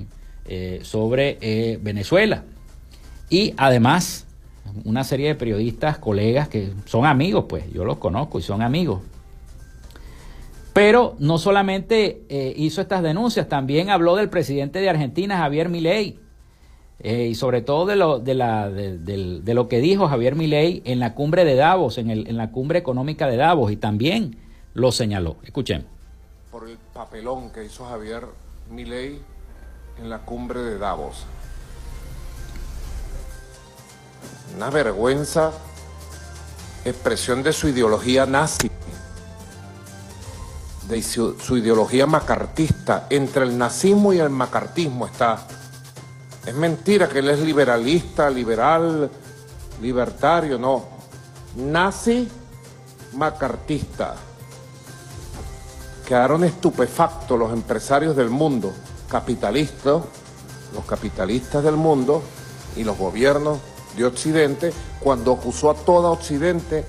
eh, 0.46 0.80
sobre 0.84 1.38
eh, 1.42 1.78
Venezuela. 1.82 2.46
Y 3.30 3.54
además, 3.58 4.26
una 4.86 5.04
serie 5.04 5.28
de 5.28 5.36
periodistas, 5.36 5.98
colegas 5.98 6.48
que 6.48 6.72
son 6.86 7.06
amigos, 7.06 7.46
pues 7.50 7.66
yo 7.74 7.84
los 7.84 7.98
conozco 7.98 8.40
y 8.40 8.44
son 8.44 8.62
amigos. 8.62 9.02
Pero 10.72 11.18
no 11.20 11.38
solamente 11.38 12.22
hizo 12.56 12.80
estas 12.80 13.04
denuncias, 13.04 13.50
también 13.50 13.90
habló 13.90 14.16
del 14.16 14.30
presidente 14.30 14.80
de 14.80 14.90
Argentina, 14.90 15.38
Javier 15.40 15.68
Milei. 15.68 16.20
Eh, 17.02 17.28
y 17.28 17.36
sobre 17.36 17.62
todo 17.62 17.86
de 17.86 17.96
lo, 17.96 18.20
de, 18.20 18.34
la, 18.34 18.70
de, 18.70 19.54
lo 19.54 19.70
que 19.70 19.80
dijo 19.80 20.10
Javier 20.10 20.36
Milei 20.36 20.82
en 20.84 21.00
la 21.00 21.16
cumbre 21.16 21.46
de 21.46 21.56
Davos, 21.56 21.98
en, 21.98 22.10
el, 22.10 22.28
en 22.28 22.36
la 22.36 22.52
cumbre 22.52 22.80
económica 22.80 23.28
de 23.28 23.38
Davos, 23.38 23.72
y 23.72 23.78
también 23.78 24.38
lo 24.74 24.92
señaló. 24.92 25.38
Escuchemos. 25.44 25.88
Por 26.52 26.68
el 26.68 26.78
papelón 26.94 27.52
que 27.52 27.64
hizo 27.64 27.86
Javier 27.86 28.26
Milei 28.70 29.22
en 29.98 30.10
la 30.10 30.20
cumbre 30.20 30.60
de 30.60 30.78
Davos. 30.78 31.26
Una 34.58 34.70
vergüenza, 34.70 35.54
expresión 36.84 37.44
de 37.44 37.54
su 37.54 37.70
ideología 37.70 38.26
nazi, 38.26 38.70
de 40.90 41.02
su, 41.02 41.40
su 41.40 41.56
ideología 41.56 42.08
macartista. 42.08 43.08
Entre 43.10 43.44
el 43.44 43.58
nazismo 43.58 44.12
y 44.12 44.20
el 44.20 44.30
macartismo 44.30 45.06
está 45.06 45.48
es 46.50 46.56
mentira 46.56 47.08
que 47.08 47.20
él 47.20 47.30
es 47.30 47.40
liberalista, 47.40 48.28
liberal, 48.28 49.10
libertario, 49.82 50.58
no. 50.58 50.84
Nazi 51.56 52.28
macartista. 53.14 54.16
Quedaron 56.08 56.44
estupefactos 56.44 57.38
los 57.38 57.54
empresarios 57.54 58.16
del 58.16 58.32
mundo, 58.32 58.74
capitalistas, 59.10 60.02
los 60.74 60.86
capitalistas 60.88 61.64
del 61.64 61.76
mundo 61.76 62.24
y 62.76 62.84
los 62.84 62.98
gobiernos 62.98 63.60
de 63.96 64.06
Occidente, 64.06 64.74
cuando 65.00 65.34
acusó 65.34 65.70
a 65.70 65.76
toda 65.76 66.10
Occidente 66.10 66.84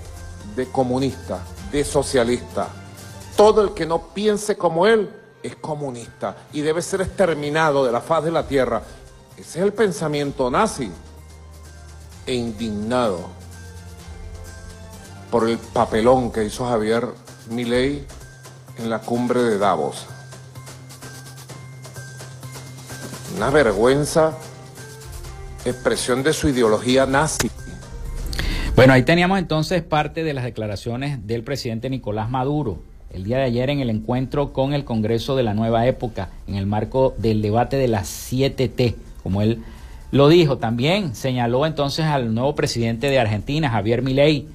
de 0.56 0.66
comunista, 0.70 1.40
de 1.70 1.84
socialista. 1.84 2.68
Todo 3.36 3.60
el 3.60 3.74
que 3.74 3.84
no 3.84 4.08
piense 4.14 4.56
como 4.56 4.86
él 4.86 5.10
es 5.42 5.56
comunista 5.56 6.36
y 6.54 6.62
debe 6.62 6.80
ser 6.80 7.02
exterminado 7.02 7.84
de 7.84 7.92
la 7.92 8.00
faz 8.00 8.24
de 8.24 8.30
la 8.30 8.46
tierra. 8.46 8.82
Ese 9.36 9.58
es 9.58 9.64
el 9.64 9.72
pensamiento 9.72 10.50
nazi. 10.50 10.90
E 12.26 12.34
indignado 12.34 13.28
por 15.30 15.48
el 15.48 15.58
papelón 15.58 16.30
que 16.30 16.44
hizo 16.44 16.68
Javier 16.68 17.08
Milei 17.48 18.04
en 18.78 18.90
la 18.90 19.00
cumbre 19.00 19.42
de 19.42 19.58
Davos. 19.58 20.06
Una 23.36 23.50
vergüenza, 23.50 24.36
expresión 25.64 26.22
de 26.22 26.32
su 26.32 26.48
ideología 26.48 27.06
nazi. 27.06 27.50
Bueno, 28.76 28.92
ahí 28.92 29.02
teníamos 29.02 29.38
entonces 29.38 29.82
parte 29.82 30.24
de 30.24 30.34
las 30.34 30.44
declaraciones 30.44 31.26
del 31.26 31.42
presidente 31.44 31.90
Nicolás 31.90 32.30
Maduro 32.30 32.90
el 33.12 33.24
día 33.24 33.38
de 33.38 33.44
ayer 33.44 33.70
en 33.70 33.80
el 33.80 33.90
encuentro 33.90 34.52
con 34.52 34.72
el 34.72 34.84
Congreso 34.84 35.36
de 35.36 35.42
la 35.42 35.54
Nueva 35.54 35.86
Época, 35.86 36.30
en 36.46 36.54
el 36.54 36.66
marco 36.66 37.14
del 37.18 37.42
debate 37.42 37.76
de 37.76 37.88
las 37.88 38.08
7T 38.32 38.94
como 39.22 39.42
él 39.42 39.62
lo 40.12 40.28
dijo. 40.28 40.58
También 40.58 41.14
señaló 41.14 41.66
entonces 41.66 42.06
al 42.06 42.34
nuevo 42.34 42.54
presidente 42.54 43.08
de 43.08 43.18
Argentina, 43.18 43.70
Javier 43.70 44.02
Milei, 44.02 44.48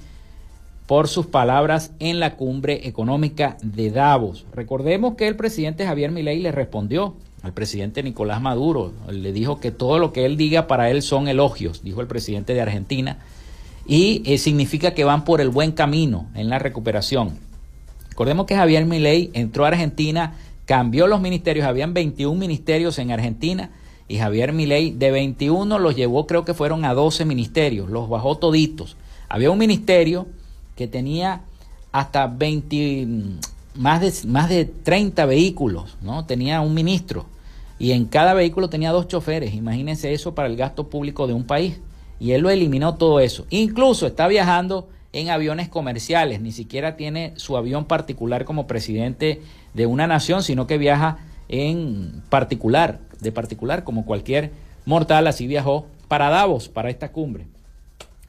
por 0.88 1.08
sus 1.08 1.26
palabras 1.26 1.92
en 2.00 2.20
la 2.20 2.36
cumbre 2.36 2.88
económica 2.88 3.58
de 3.64 3.90
Davos. 3.90 4.46
Recordemos 4.54 5.16
que 5.16 5.28
el 5.28 5.36
presidente 5.36 5.86
Javier 5.86 6.12
Milei 6.12 6.40
le 6.40 6.52
respondió 6.52 7.16
al 7.42 7.54
presidente 7.54 8.02
Nicolás 8.04 8.42
Maduro, 8.42 8.92
le 9.10 9.32
dijo 9.32 9.60
que 9.60 9.72
todo 9.72 10.00
lo 10.00 10.12
que 10.12 10.26
él 10.26 10.36
diga 10.36 10.68
para 10.68 10.90
él 10.90 11.02
son 11.02 11.28
elogios, 11.28 11.84
dijo 11.84 12.02
el 12.02 12.08
presidente 12.08 12.54
de 12.54 12.62
Argentina, 12.62 13.20
y 13.86 14.24
eh, 14.26 14.40
significa 14.40 14.96
que 14.96 15.04
van 15.04 15.26
por 15.26 15.42
el 15.42 15.50
buen 15.50 15.72
camino 15.72 16.28
en 16.34 16.50
la 16.50 16.58
recuperación. 16.58 17.38
Recordemos 18.10 18.48
que 18.48 18.56
Javier 18.56 18.86
Milei 18.86 19.30
entró 19.34 19.66
a 19.66 19.70
Argentina, 19.70 20.34
cambió 20.66 21.06
los 21.06 21.22
ministerios, 21.22 21.68
habían 21.68 21.94
21 21.94 22.40
ministerios 22.40 22.98
en 22.98 23.12
Argentina, 23.12 23.70
y 24.08 24.18
Javier 24.18 24.54
Milei 24.54 24.92
de 24.92 25.12
21 25.12 25.80
los 25.80 25.96
llevó, 25.96 26.28
creo 26.28 26.46
que 26.46 26.54
fueron 26.54 26.86
a 26.86 26.94
12 26.94 27.26
ministerios, 27.26 27.90
los 27.90 28.08
bajó 28.10 28.38
toditos. 28.38 28.98
Había 29.30 29.52
un 29.52 29.58
ministerio 29.58 30.28
que 30.76 30.88
tenía 30.88 31.42
hasta 31.92 32.28
20, 32.28 33.08
más 33.76 34.02
de, 34.02 34.14
más 34.28 34.50
de 34.50 34.66
30 34.66 35.26
vehículos, 35.26 35.98
¿no? 36.02 36.26
Tenía 36.26 36.62
un 36.62 36.74
ministro 36.74 37.26
y 37.80 37.92
en 37.92 38.06
cada 38.06 38.34
vehículo 38.34 38.70
tenía 38.70 38.92
dos 38.92 39.08
choferes. 39.08 39.54
Imagínense 39.54 40.14
eso 40.14 40.36
para 40.36 40.48
el 40.48 40.56
gasto 40.56 40.90
público 40.90 41.28
de 41.28 41.34
un 41.34 41.46
país. 41.46 41.80
Y 42.20 42.32
él 42.32 42.42
lo 42.42 42.50
eliminó 42.50 42.96
todo 42.96 43.20
eso. 43.20 43.46
Incluso 43.50 44.08
está 44.08 44.28
viajando 44.28 44.88
en 45.12 45.30
aviones 45.30 45.70
comerciales, 45.70 46.42
ni 46.42 46.52
siquiera 46.52 46.98
tiene 46.98 47.34
su 47.38 47.58
avión 47.58 47.86
particular 47.86 48.46
como 48.46 48.68
presidente 48.68 49.42
de 49.74 49.86
una 49.86 50.08
nación, 50.08 50.44
sino 50.44 50.68
que 50.68 50.78
viaja 50.78 51.20
en 51.50 52.24
particular 52.30 53.00
de 53.20 53.32
particular, 53.32 53.84
como 53.84 54.06
cualquier 54.06 54.52
mortal, 54.86 55.28
así 55.28 55.48
viajó 55.48 55.88
para 56.08 56.30
Davos, 56.30 56.70
para 56.70 56.90
esta 56.90 57.12
cumbre. 57.12 57.48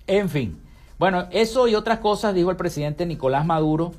En 0.06 0.28
fin, 0.28 0.58
bueno, 0.98 1.26
eso 1.30 1.68
y 1.68 1.74
otras 1.74 1.98
cosas 1.98 2.34
dijo 2.34 2.50
el 2.50 2.56
presidente 2.56 3.04
Nicolás 3.06 3.44
Maduro 3.44 3.92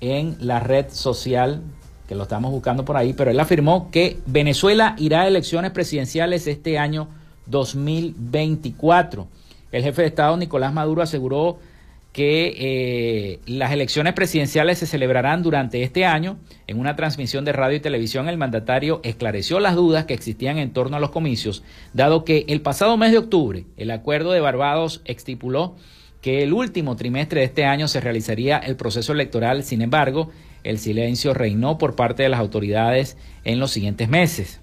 en 0.00 0.36
la 0.40 0.60
red 0.60 0.86
social, 0.90 1.62
que 2.06 2.14
lo 2.14 2.24
estamos 2.24 2.50
buscando 2.50 2.84
por 2.84 2.96
ahí, 2.96 3.12
pero 3.12 3.30
él 3.30 3.40
afirmó 3.40 3.90
que 3.90 4.18
Venezuela 4.26 4.94
irá 4.98 5.22
a 5.22 5.28
elecciones 5.28 5.70
presidenciales 5.70 6.46
este 6.46 6.78
año 6.78 7.08
2024. 7.46 9.26
El 9.72 9.82
jefe 9.82 10.02
de 10.02 10.08
Estado 10.08 10.36
Nicolás 10.36 10.72
Maduro 10.72 11.02
aseguró 11.02 11.58
que 12.12 12.54
eh, 12.56 13.40
las 13.46 13.72
elecciones 13.72 14.14
presidenciales 14.14 14.78
se 14.78 14.86
celebrarán 14.86 15.42
durante 15.42 15.82
este 15.82 16.04
año. 16.04 16.38
En 16.66 16.80
una 16.80 16.96
transmisión 16.96 17.44
de 17.44 17.52
radio 17.52 17.76
y 17.76 17.80
televisión, 17.80 18.28
el 18.28 18.38
mandatario 18.38 19.00
esclareció 19.04 19.60
las 19.60 19.76
dudas 19.76 20.06
que 20.06 20.14
existían 20.14 20.58
en 20.58 20.72
torno 20.72 20.96
a 20.96 21.00
los 21.00 21.10
comicios, 21.10 21.62
dado 21.92 22.24
que 22.24 22.44
el 22.48 22.60
pasado 22.60 22.96
mes 22.96 23.12
de 23.12 23.18
octubre 23.18 23.66
el 23.76 23.90
acuerdo 23.90 24.32
de 24.32 24.40
Barbados 24.40 25.02
estipuló 25.04 25.76
que 26.20 26.42
el 26.42 26.52
último 26.52 26.96
trimestre 26.96 27.40
de 27.40 27.46
este 27.46 27.64
año 27.64 27.86
se 27.88 28.00
realizaría 28.00 28.58
el 28.58 28.76
proceso 28.76 29.12
electoral. 29.12 29.62
Sin 29.62 29.82
embargo, 29.82 30.30
el 30.64 30.78
silencio 30.78 31.34
reinó 31.34 31.78
por 31.78 31.94
parte 31.94 32.24
de 32.24 32.28
las 32.28 32.40
autoridades 32.40 33.16
en 33.44 33.60
los 33.60 33.70
siguientes 33.70 34.08
meses. 34.08 34.60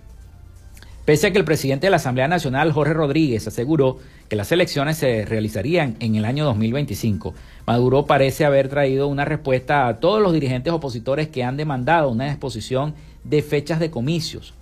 Pese 1.05 1.27
a 1.27 1.31
que 1.31 1.37
el 1.37 1.45
presidente 1.45 1.87
de 1.87 1.91
la 1.91 1.97
Asamblea 1.97 2.27
Nacional, 2.27 2.71
Jorge 2.71 2.93
Rodríguez, 2.93 3.47
aseguró 3.47 3.99
que 4.29 4.35
las 4.35 4.51
elecciones 4.51 4.97
se 4.97 5.25
realizarían 5.25 5.95
en 5.99 6.15
el 6.15 6.25
año 6.25 6.45
2025, 6.45 7.33
Maduro 7.65 8.05
parece 8.05 8.45
haber 8.45 8.69
traído 8.69 9.07
una 9.07 9.25
respuesta 9.25 9.87
a 9.87 9.99
todos 9.99 10.21
los 10.21 10.33
dirigentes 10.33 10.73
opositores 10.73 11.29
que 11.29 11.43
han 11.43 11.57
demandado 11.57 12.09
una 12.09 12.27
exposición 12.27 12.95
de 13.23 13.41
fechas 13.41 13.79
de 13.79 13.91
comicios. 13.91 14.53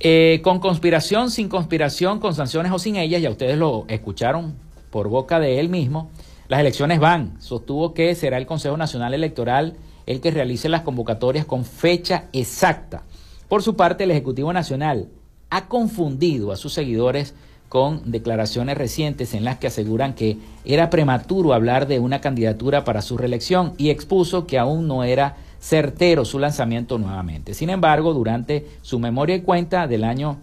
Eh, 0.00 0.40
con 0.42 0.60
conspiración, 0.60 1.30
sin 1.30 1.48
conspiración, 1.48 2.20
con 2.20 2.34
sanciones 2.34 2.72
o 2.72 2.78
sin 2.78 2.96
ellas, 2.96 3.20
ya 3.20 3.30
ustedes 3.30 3.58
lo 3.58 3.84
escucharon 3.88 4.54
por 4.90 5.08
boca 5.08 5.40
de 5.40 5.58
él 5.58 5.68
mismo, 5.68 6.10
las 6.48 6.60
elecciones 6.60 7.00
van. 7.00 7.40
Sostuvo 7.40 7.94
que 7.94 8.14
será 8.14 8.38
el 8.38 8.46
Consejo 8.46 8.76
Nacional 8.76 9.14
Electoral 9.14 9.76
el 10.06 10.20
que 10.20 10.30
realice 10.30 10.68
las 10.68 10.82
convocatorias 10.82 11.44
con 11.44 11.64
fecha 11.64 12.26
exacta 12.32 13.02
por 13.48 13.62
su 13.62 13.76
parte, 13.76 14.04
el 14.04 14.10
Ejecutivo 14.10 14.52
Nacional 14.52 15.08
ha 15.48 15.68
confundido 15.68 16.52
a 16.52 16.56
sus 16.56 16.74
seguidores 16.74 17.34
con 17.68 18.10
declaraciones 18.10 18.78
recientes 18.78 19.34
en 19.34 19.44
las 19.44 19.58
que 19.58 19.66
aseguran 19.66 20.14
que 20.14 20.38
era 20.64 20.90
prematuro 20.90 21.52
hablar 21.52 21.86
de 21.86 21.98
una 21.98 22.20
candidatura 22.20 22.84
para 22.84 23.02
su 23.02 23.18
reelección 23.18 23.74
y 23.76 23.90
expuso 23.90 24.46
que 24.46 24.58
aún 24.58 24.86
no 24.86 25.04
era 25.04 25.36
certero 25.60 26.24
su 26.24 26.38
lanzamiento 26.38 26.98
nuevamente. 26.98 27.52
Sin 27.54 27.68
embargo, 27.70 28.14
durante 28.14 28.66
su 28.82 28.98
memoria 28.98 29.36
y 29.36 29.42
cuenta 29.42 29.86
del 29.86 30.04
año 30.04 30.38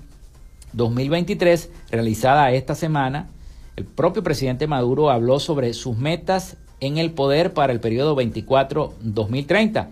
2023, 0.74 1.70
realizada 1.90 2.52
esta 2.52 2.76
semana, 2.76 3.28
el 3.76 3.86
propio 3.86 4.24
presidente 4.24 4.68
Maduro 4.68 5.10
habló 5.10 5.40
sobre 5.40 5.74
sus 5.74 5.98
metas 5.98 6.58
en 6.80 6.98
el 6.98 7.12
poder 7.12 7.54
para 7.54 7.74
el 7.74 7.80
periodo 7.80 8.16
24-2030 8.16 9.88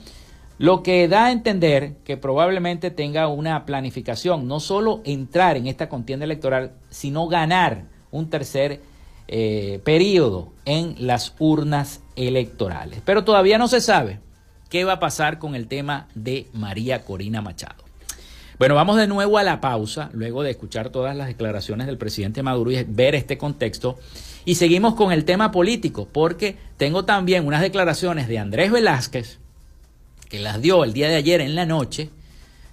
lo 0.63 0.81
que 0.81 1.09
da 1.09 1.25
a 1.25 1.31
entender 1.33 1.97
que 2.05 2.15
probablemente 2.15 2.89
tenga 2.89 3.27
una 3.27 3.65
planificación, 3.65 4.47
no 4.47 4.61
solo 4.61 5.01
entrar 5.03 5.57
en 5.57 5.67
esta 5.67 5.89
contienda 5.89 6.23
electoral, 6.23 6.71
sino 6.89 7.27
ganar 7.27 7.83
un 8.11 8.29
tercer 8.29 8.79
eh, 9.27 9.81
periodo 9.83 10.53
en 10.63 10.95
las 10.99 11.33
urnas 11.37 11.99
electorales. 12.15 13.01
Pero 13.03 13.25
todavía 13.25 13.57
no 13.57 13.67
se 13.67 13.81
sabe 13.81 14.21
qué 14.69 14.85
va 14.85 14.93
a 14.93 14.99
pasar 15.01 15.37
con 15.37 15.53
el 15.53 15.67
tema 15.67 16.07
de 16.15 16.47
María 16.53 17.03
Corina 17.03 17.41
Machado. 17.41 17.83
Bueno, 18.57 18.73
vamos 18.73 18.95
de 18.95 19.07
nuevo 19.07 19.37
a 19.37 19.43
la 19.43 19.59
pausa, 19.59 20.11
luego 20.13 20.43
de 20.43 20.51
escuchar 20.51 20.91
todas 20.91 21.13
las 21.13 21.27
declaraciones 21.27 21.87
del 21.87 21.97
presidente 21.97 22.41
Maduro 22.41 22.71
y 22.71 22.81
ver 22.87 23.15
este 23.15 23.37
contexto. 23.37 23.99
Y 24.45 24.55
seguimos 24.55 24.95
con 24.95 25.11
el 25.11 25.25
tema 25.25 25.51
político, 25.51 26.07
porque 26.09 26.55
tengo 26.77 27.03
también 27.03 27.45
unas 27.45 27.59
declaraciones 27.59 28.29
de 28.29 28.39
Andrés 28.39 28.71
Velázquez, 28.71 29.42
que 30.29 30.39
las 30.39 30.61
dio 30.61 30.83
el 30.83 30.93
día 30.93 31.09
de 31.09 31.15
ayer 31.15 31.41
en 31.41 31.55
la 31.55 31.65
noche 31.65 32.09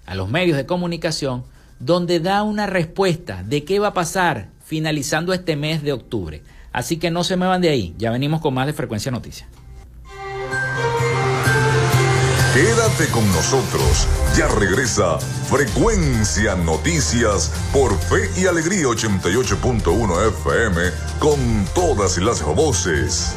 a 0.06 0.14
los 0.14 0.28
medios 0.28 0.56
de 0.56 0.66
comunicación, 0.66 1.44
donde 1.78 2.20
da 2.20 2.42
una 2.42 2.66
respuesta 2.66 3.42
de 3.42 3.64
qué 3.64 3.78
va 3.78 3.88
a 3.88 3.94
pasar 3.94 4.48
finalizando 4.64 5.32
este 5.32 5.56
mes 5.56 5.82
de 5.82 5.92
octubre. 5.92 6.42
Así 6.72 6.98
que 6.98 7.10
no 7.10 7.24
se 7.24 7.36
muevan 7.36 7.60
de 7.60 7.70
ahí, 7.70 7.94
ya 7.98 8.10
venimos 8.10 8.40
con 8.40 8.54
más 8.54 8.66
de 8.66 8.72
Frecuencia 8.72 9.10
Noticias. 9.10 9.48
Quédate 12.54 13.06
con 13.12 13.26
nosotros. 13.28 14.08
Ya 14.36 14.48
regresa 14.48 15.18
Frecuencia 15.48 16.56
Noticias 16.56 17.52
por 17.72 17.96
Fe 17.96 18.28
y 18.36 18.46
Alegría 18.46 18.86
88.1 18.86 20.28
FM 20.28 20.80
con 21.20 21.64
todas 21.74 22.18
las 22.18 22.42
voces. 22.42 23.36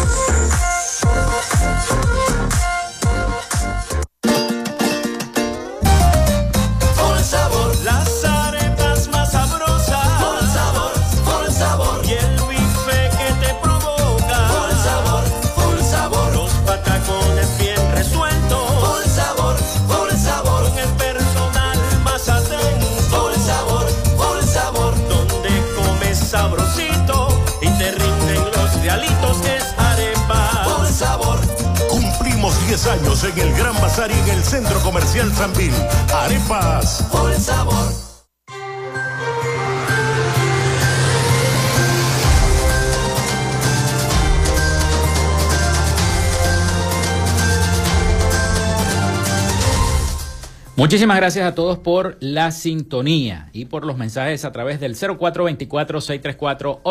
Años 32.87 33.23
en 33.23 33.39
el 33.39 33.53
Gran 33.53 33.73
Bazar 33.81 34.09
y 34.11 34.13
en 34.13 34.37
el 34.37 34.43
Centro 34.43 34.79
Comercial 34.79 35.31
Sambil. 35.33 35.71
Arepas. 36.13 37.07
Por 37.11 37.31
el 37.31 37.37
sabor. 37.39 38.11
Muchísimas 50.77 51.17
gracias 51.17 51.45
a 51.45 51.53
todos 51.53 51.77
por 51.77 52.17
la 52.21 52.51
sintonía 52.51 53.49
y 53.53 53.65
por 53.65 53.85
los 53.85 53.97
mensajes 53.97 54.45
a 54.45 54.51
través 54.51 54.79
del 54.79 54.95
0424 54.95 56.81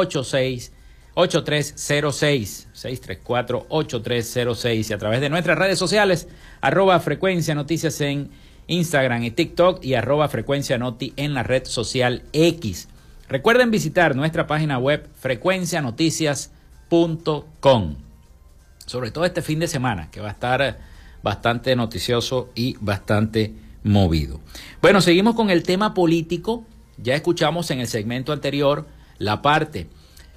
634 1.14 1.14
86 1.14 1.74
8306 1.74 2.68
634 2.72 3.66
8306 3.68 4.90
y 4.90 4.92
a 4.92 4.98
través 4.98 5.20
de 5.20 5.28
nuestras 5.28 5.58
redes 5.58 5.78
sociales 5.78 6.28
arroba 6.60 6.98
frecuencia 7.00 7.54
noticias 7.54 8.00
en 8.00 8.30
Instagram 8.66 9.22
y 9.24 9.30
TikTok 9.32 9.84
y 9.84 9.94
arroba 9.94 10.28
frecuencia 10.28 10.78
noti 10.78 11.12
en 11.16 11.34
la 11.34 11.42
red 11.42 11.64
social 11.64 12.22
X. 12.32 12.88
Recuerden 13.28 13.70
visitar 13.70 14.16
nuestra 14.16 14.46
página 14.46 14.78
web 14.78 15.08
frecuencianoticias.com. 15.18 17.96
Sobre 18.86 19.10
todo 19.10 19.24
este 19.24 19.42
fin 19.42 19.58
de 19.58 19.68
semana 19.68 20.10
que 20.10 20.20
va 20.20 20.28
a 20.28 20.32
estar 20.32 20.78
bastante 21.22 21.76
noticioso 21.76 22.50
y 22.54 22.76
bastante 22.80 23.52
movido. 23.82 24.40
Bueno, 24.80 25.00
seguimos 25.00 25.34
con 25.34 25.50
el 25.50 25.62
tema 25.62 25.94
político. 25.94 26.64
Ya 26.96 27.14
escuchamos 27.14 27.70
en 27.70 27.80
el 27.80 27.88
segmento 27.88 28.32
anterior 28.32 28.86
la 29.18 29.42
parte 29.42 29.88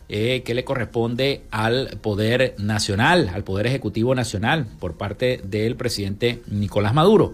eh, 0.09 0.43
que 0.43 0.53
le 0.53 0.63
corresponde 0.63 1.43
al 1.51 1.97
Poder 2.01 2.55
Nacional, 2.57 3.29
al 3.33 3.43
Poder 3.43 3.67
Ejecutivo 3.67 4.15
Nacional, 4.15 4.67
por 4.79 4.97
parte 4.97 5.41
del 5.43 5.75
presidente 5.75 6.41
Nicolás 6.47 6.93
Maduro. 6.93 7.33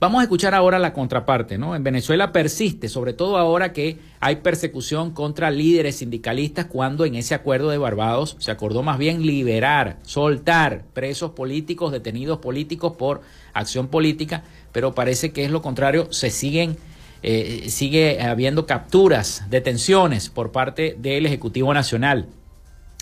Vamos 0.00 0.20
a 0.20 0.22
escuchar 0.22 0.54
ahora 0.54 0.78
la 0.78 0.94
contraparte, 0.94 1.58
¿no? 1.58 1.76
En 1.76 1.84
Venezuela 1.84 2.32
persiste, 2.32 2.88
sobre 2.88 3.12
todo 3.12 3.36
ahora 3.36 3.74
que 3.74 3.98
hay 4.18 4.36
persecución 4.36 5.10
contra 5.10 5.50
líderes 5.50 5.96
sindicalistas 5.96 6.64
cuando 6.64 7.04
en 7.04 7.16
ese 7.16 7.34
acuerdo 7.34 7.68
de 7.68 7.76
Barbados 7.76 8.34
se 8.38 8.50
acordó 8.50 8.82
más 8.82 8.96
bien 8.96 9.26
liberar, 9.26 9.98
soltar 10.00 10.84
presos 10.94 11.32
políticos, 11.32 11.92
detenidos 11.92 12.38
políticos 12.38 12.94
por 12.96 13.20
acción 13.52 13.88
política, 13.88 14.42
pero 14.72 14.94
parece 14.94 15.32
que 15.32 15.44
es 15.44 15.50
lo 15.50 15.60
contrario, 15.60 16.10
se 16.10 16.30
siguen 16.30 16.78
eh, 17.22 17.66
sigue 17.68 18.20
habiendo 18.20 18.66
capturas, 18.66 19.44
detenciones 19.50 20.28
por 20.30 20.52
parte 20.52 20.96
del 20.98 21.26
Ejecutivo 21.26 21.74
Nacional. 21.74 22.28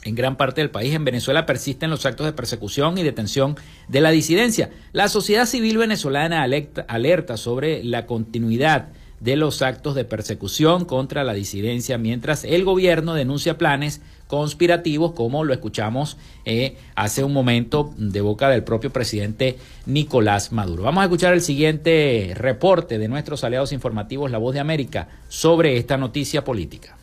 En 0.05 0.15
gran 0.15 0.37
parte 0.37 0.61
del 0.61 0.71
país, 0.71 0.95
en 0.95 1.05
Venezuela, 1.05 1.45
persisten 1.45 1.91
los 1.91 2.07
actos 2.07 2.27
de 2.27 2.33
persecución 2.33 2.99
y 2.99 3.03
detención 3.03 3.57
de 3.89 4.01
la 4.01 4.11
disidencia. 4.11 4.71
La 4.93 5.09
sociedad 5.09 5.47
civil 5.47 5.77
venezolana 5.77 6.43
alerta 6.43 7.37
sobre 7.37 7.83
la 7.83 8.07
continuidad 8.07 8.89
de 9.21 9.37
los 9.37 9.63
actos 9.63 9.95
de 9.95 10.05
persecución 10.05 10.85
contra 10.85 11.25
la 11.25 11.35
disidencia, 11.35 11.99
mientras 11.99 12.45
el 12.45 12.65
gobierno 12.65 13.15
denuncia 13.15 13.59
planes 13.59 14.01
conspirativos, 14.27 15.13
como 15.13 15.43
lo 15.43 15.53
escuchamos 15.55 16.19
eh, 16.45 16.77
hace 16.95 17.25
un 17.25 17.33
momento 17.33 17.93
de 17.97 18.21
boca 18.21 18.49
del 18.51 18.63
propio 18.63 18.91
presidente 18.91 19.59
Nicolás 19.87 20.53
Maduro. 20.53 20.83
Vamos 20.83 21.01
a 21.01 21.05
escuchar 21.05 21.33
el 21.33 21.41
siguiente 21.41 22.33
reporte 22.35 22.99
de 22.99 23.09
nuestros 23.09 23.43
aliados 23.43 23.73
informativos, 23.73 24.31
La 24.31 24.39
Voz 24.39 24.55
de 24.55 24.61
América, 24.61 25.09
sobre 25.29 25.79
esta 25.79 25.97
noticia 25.97 26.45
política. 26.45 26.98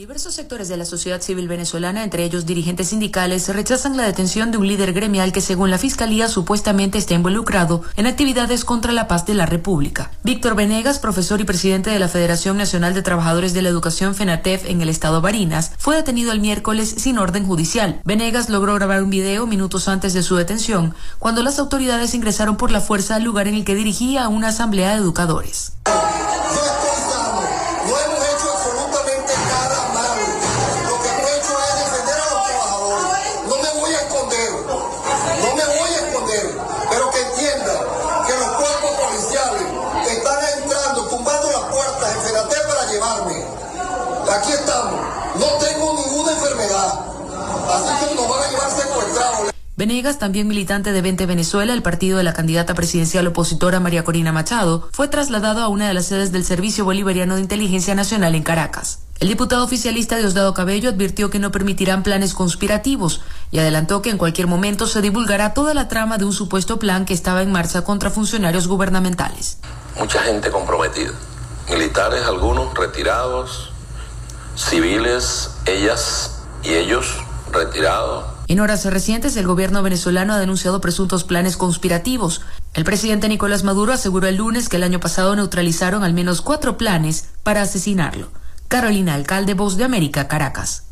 Diversos 0.00 0.32
sectores 0.32 0.68
de 0.68 0.78
la 0.78 0.86
sociedad 0.86 1.20
civil 1.20 1.46
venezolana, 1.46 2.02
entre 2.02 2.24
ellos 2.24 2.46
dirigentes 2.46 2.88
sindicales, 2.88 3.46
rechazan 3.50 3.98
la 3.98 4.04
detención 4.04 4.50
de 4.50 4.56
un 4.56 4.66
líder 4.66 4.94
gremial 4.94 5.30
que 5.30 5.42
según 5.42 5.68
la 5.68 5.76
Fiscalía 5.76 6.30
supuestamente 6.30 6.96
está 6.96 7.12
involucrado 7.12 7.82
en 7.98 8.06
actividades 8.06 8.64
contra 8.64 8.92
la 8.92 9.08
paz 9.08 9.26
de 9.26 9.34
la 9.34 9.44
República. 9.44 10.10
Víctor 10.22 10.54
Venegas, 10.54 11.00
profesor 11.00 11.42
y 11.42 11.44
presidente 11.44 11.90
de 11.90 11.98
la 11.98 12.08
Federación 12.08 12.56
Nacional 12.56 12.94
de 12.94 13.02
Trabajadores 13.02 13.52
de 13.52 13.60
la 13.60 13.68
Educación 13.68 14.14
FENATEF 14.14 14.64
en 14.70 14.80
el 14.80 14.88
estado 14.88 15.20
Barinas, 15.20 15.72
fue 15.76 15.96
detenido 15.96 16.32
el 16.32 16.40
miércoles 16.40 16.94
sin 16.96 17.18
orden 17.18 17.46
judicial. 17.46 18.00
Venegas 18.02 18.48
logró 18.48 18.74
grabar 18.76 19.02
un 19.02 19.10
video 19.10 19.46
minutos 19.46 19.86
antes 19.86 20.14
de 20.14 20.22
su 20.22 20.34
detención, 20.34 20.94
cuando 21.18 21.42
las 21.42 21.58
autoridades 21.58 22.14
ingresaron 22.14 22.56
por 22.56 22.70
la 22.70 22.80
fuerza 22.80 23.16
al 23.16 23.24
lugar 23.24 23.48
en 23.48 23.54
el 23.54 23.66
que 23.66 23.74
dirigía 23.74 24.28
una 24.28 24.48
asamblea 24.48 24.92
de 24.92 24.96
educadores. 24.96 25.74
Venegas, 49.80 50.18
también 50.18 50.46
militante 50.46 50.92
de 50.92 51.00
20 51.00 51.24
Venezuela, 51.24 51.72
el 51.72 51.80
partido 51.80 52.18
de 52.18 52.22
la 52.22 52.34
candidata 52.34 52.74
presidencial 52.74 53.26
opositora 53.26 53.80
María 53.80 54.04
Corina 54.04 54.30
Machado, 54.30 54.86
fue 54.92 55.08
trasladado 55.08 55.62
a 55.62 55.68
una 55.68 55.88
de 55.88 55.94
las 55.94 56.04
sedes 56.04 56.32
del 56.32 56.44
Servicio 56.44 56.84
Bolivariano 56.84 57.36
de 57.36 57.40
Inteligencia 57.40 57.94
Nacional 57.94 58.34
en 58.34 58.42
Caracas. 58.42 58.98
El 59.20 59.28
diputado 59.28 59.64
oficialista 59.64 60.18
Diosdado 60.18 60.52
Cabello 60.52 60.90
advirtió 60.90 61.30
que 61.30 61.38
no 61.38 61.50
permitirán 61.50 62.02
planes 62.02 62.34
conspirativos 62.34 63.22
y 63.52 63.58
adelantó 63.58 64.02
que 64.02 64.10
en 64.10 64.18
cualquier 64.18 64.48
momento 64.48 64.86
se 64.86 65.00
divulgará 65.00 65.54
toda 65.54 65.72
la 65.72 65.88
trama 65.88 66.18
de 66.18 66.26
un 66.26 66.34
supuesto 66.34 66.78
plan 66.78 67.06
que 67.06 67.14
estaba 67.14 67.40
en 67.40 67.50
marcha 67.50 67.80
contra 67.80 68.10
funcionarios 68.10 68.68
gubernamentales. 68.68 69.60
Mucha 69.98 70.20
gente 70.24 70.50
comprometida, 70.50 71.12
militares 71.70 72.26
algunos 72.26 72.74
retirados, 72.74 73.72
civiles, 74.56 75.52
ellas 75.64 76.42
y 76.62 76.74
ellos 76.74 77.16
retirados. 77.50 78.39
En 78.50 78.58
horas 78.58 78.84
recientes, 78.84 79.36
el 79.36 79.46
gobierno 79.46 79.80
venezolano 79.80 80.32
ha 80.32 80.38
denunciado 80.40 80.80
presuntos 80.80 81.22
planes 81.22 81.56
conspirativos. 81.56 82.40
El 82.74 82.82
presidente 82.82 83.28
Nicolás 83.28 83.62
Maduro 83.62 83.92
aseguró 83.92 84.26
el 84.26 84.38
lunes 84.38 84.68
que 84.68 84.74
el 84.74 84.82
año 84.82 84.98
pasado 84.98 85.36
neutralizaron 85.36 86.02
al 86.02 86.14
menos 86.14 86.42
cuatro 86.42 86.76
planes 86.76 87.28
para 87.44 87.62
asesinarlo. 87.62 88.32
Carolina 88.66 89.14
Alcalde, 89.14 89.54
Voz 89.54 89.76
de 89.76 89.84
América, 89.84 90.26
Caracas. 90.26 90.89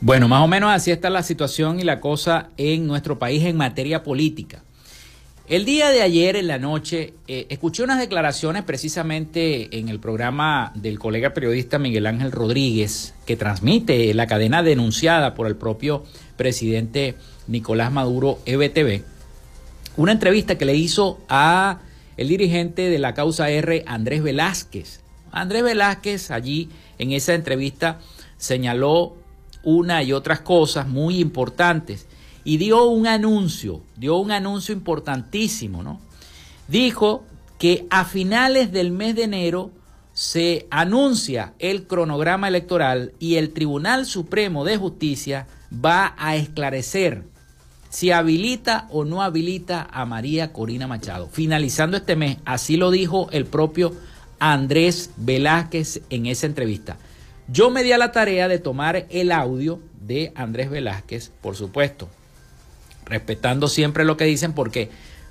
Bueno, 0.00 0.28
más 0.28 0.44
o 0.44 0.46
menos 0.46 0.70
así 0.70 0.92
está 0.92 1.10
la 1.10 1.24
situación 1.24 1.80
y 1.80 1.82
la 1.82 1.98
cosa 1.98 2.50
en 2.56 2.86
nuestro 2.86 3.18
país 3.18 3.42
en 3.44 3.56
materia 3.56 4.04
política. 4.04 4.62
El 5.48 5.64
día 5.64 5.88
de 5.88 6.02
ayer 6.02 6.36
en 6.36 6.46
la 6.46 6.58
noche 6.58 7.14
eh, 7.26 7.46
escuché 7.48 7.82
unas 7.82 7.98
declaraciones 7.98 8.62
precisamente 8.62 9.76
en 9.76 9.88
el 9.88 9.98
programa 9.98 10.70
del 10.76 11.00
colega 11.00 11.34
periodista 11.34 11.80
Miguel 11.80 12.06
Ángel 12.06 12.30
Rodríguez, 12.30 13.14
que 13.26 13.36
transmite 13.36 14.14
la 14.14 14.28
cadena 14.28 14.62
denunciada 14.62 15.34
por 15.34 15.48
el 15.48 15.56
propio 15.56 16.04
presidente 16.36 17.16
Nicolás 17.48 17.90
Maduro 17.90 18.38
EBTV, 18.46 19.02
una 19.96 20.12
entrevista 20.12 20.58
que 20.58 20.64
le 20.64 20.76
hizo 20.76 21.18
a 21.28 21.80
el 22.16 22.28
dirigente 22.28 22.88
de 22.88 22.98
la 23.00 23.14
causa 23.14 23.50
R, 23.50 23.82
Andrés 23.86 24.22
Velázquez. 24.22 25.00
Andrés 25.32 25.64
Velázquez 25.64 26.30
allí 26.30 26.68
en 26.98 27.10
esa 27.10 27.34
entrevista 27.34 27.98
señaló 28.36 29.16
una 29.62 30.02
y 30.02 30.12
otras 30.12 30.40
cosas 30.40 30.88
muy 30.88 31.18
importantes 31.18 32.06
y 32.44 32.56
dio 32.56 32.84
un 32.86 33.06
anuncio, 33.06 33.82
dio 33.96 34.16
un 34.16 34.30
anuncio 34.30 34.72
importantísimo, 34.72 35.82
¿no? 35.82 36.00
Dijo 36.68 37.24
que 37.58 37.86
a 37.90 38.04
finales 38.04 38.72
del 38.72 38.90
mes 38.90 39.16
de 39.16 39.24
enero 39.24 39.70
se 40.12 40.66
anuncia 40.70 41.54
el 41.58 41.86
cronograma 41.86 42.48
electoral 42.48 43.12
y 43.18 43.36
el 43.36 43.52
Tribunal 43.52 44.06
Supremo 44.06 44.64
de 44.64 44.76
Justicia 44.76 45.46
va 45.72 46.14
a 46.18 46.36
esclarecer 46.36 47.24
si 47.88 48.10
habilita 48.10 48.86
o 48.90 49.04
no 49.04 49.22
habilita 49.22 49.88
a 49.90 50.04
María 50.06 50.52
Corina 50.52 50.86
Machado. 50.86 51.28
Finalizando 51.30 51.96
este 51.96 52.16
mes, 52.16 52.38
así 52.44 52.76
lo 52.76 52.90
dijo 52.90 53.28
el 53.30 53.46
propio 53.46 53.94
Andrés 54.38 55.10
Velázquez 55.16 56.02
en 56.10 56.26
esa 56.26 56.46
entrevista. 56.46 56.96
Yo 57.50 57.70
me 57.70 57.82
di 57.82 57.92
a 57.92 57.98
la 57.98 58.12
tarea 58.12 58.46
de 58.46 58.58
tomar 58.58 59.06
el 59.08 59.32
audio 59.32 59.80
de 60.02 60.32
Andrés 60.34 60.68
Velázquez, 60.68 61.30
por 61.40 61.56
supuesto, 61.56 62.10
respetando 63.06 63.68
siempre 63.68 64.04
lo 64.04 64.18
que 64.18 64.26
dicen, 64.26 64.52
porque 64.52 64.90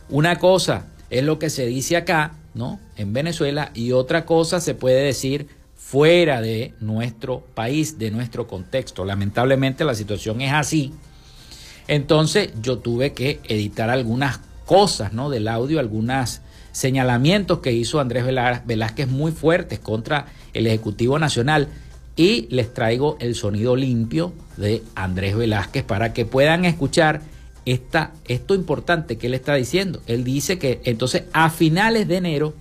una 0.10 0.39
cosa 0.39 0.88
es 1.12 1.23
lo 1.23 1.38
que 1.38 1.51
se 1.51 1.67
dice 1.67 1.95
acá, 1.95 2.34
¿no? 2.56 2.80
En 2.95 3.13
Venezuela, 3.13 3.69
y 3.75 3.91
otra 3.91 4.25
cosa 4.25 4.60
se 4.62 4.73
puede 4.73 5.03
decir 5.03 5.47
fuera 5.75 6.41
de 6.41 6.73
nuestro 6.80 7.41
país, 7.53 7.99
de 7.99 8.10
nuestro 8.10 8.47
contexto. 8.47 9.06
Lamentablemente 9.06 9.86
la 9.86 9.93
situación 9.93 10.41
es 10.41 10.53
así. 10.53 10.93
Entonces 11.88 12.49
yo 12.63 12.80
tuve 12.80 13.13
que 13.13 13.39
editar 13.47 13.91
algunas 13.91 14.39
cosas, 14.65 15.13
¿no? 15.13 15.30
Del 15.30 15.47
audio, 15.47 15.80
algunos 15.80 16.41
señalamientos 16.71 17.60
que 17.60 17.73
hizo 17.73 17.99
Andrés 17.99 18.25
Velázquez 18.65 19.08
muy 19.08 19.32
fuertes 19.32 19.77
contra 19.77 20.25
el 20.53 20.65
Ejecutivo 20.65 21.19
Nacional 21.19 21.69
y 22.17 22.47
les 22.49 22.73
traigo 22.73 23.15
el 23.21 23.36
sonido 23.36 23.75
limpio 23.75 24.34
de 24.58 24.84
Andrés 24.95 25.38
Velázquez 25.38 25.84
para 25.84 26.13
que 26.13 26.25
puedan 26.25 26.65
escuchar 26.65 27.21
esto 27.63 28.56
importante 28.56 29.17
que 29.17 29.27
él 29.27 29.36
está 29.36 29.53
diciendo. 29.53 30.01
Él 30.08 30.23
dice 30.23 30.58
que 30.58 30.82
entonces 30.84 31.23
a 31.32 31.49
finales 31.49 32.08
de 32.08 32.17
enero 32.17 32.56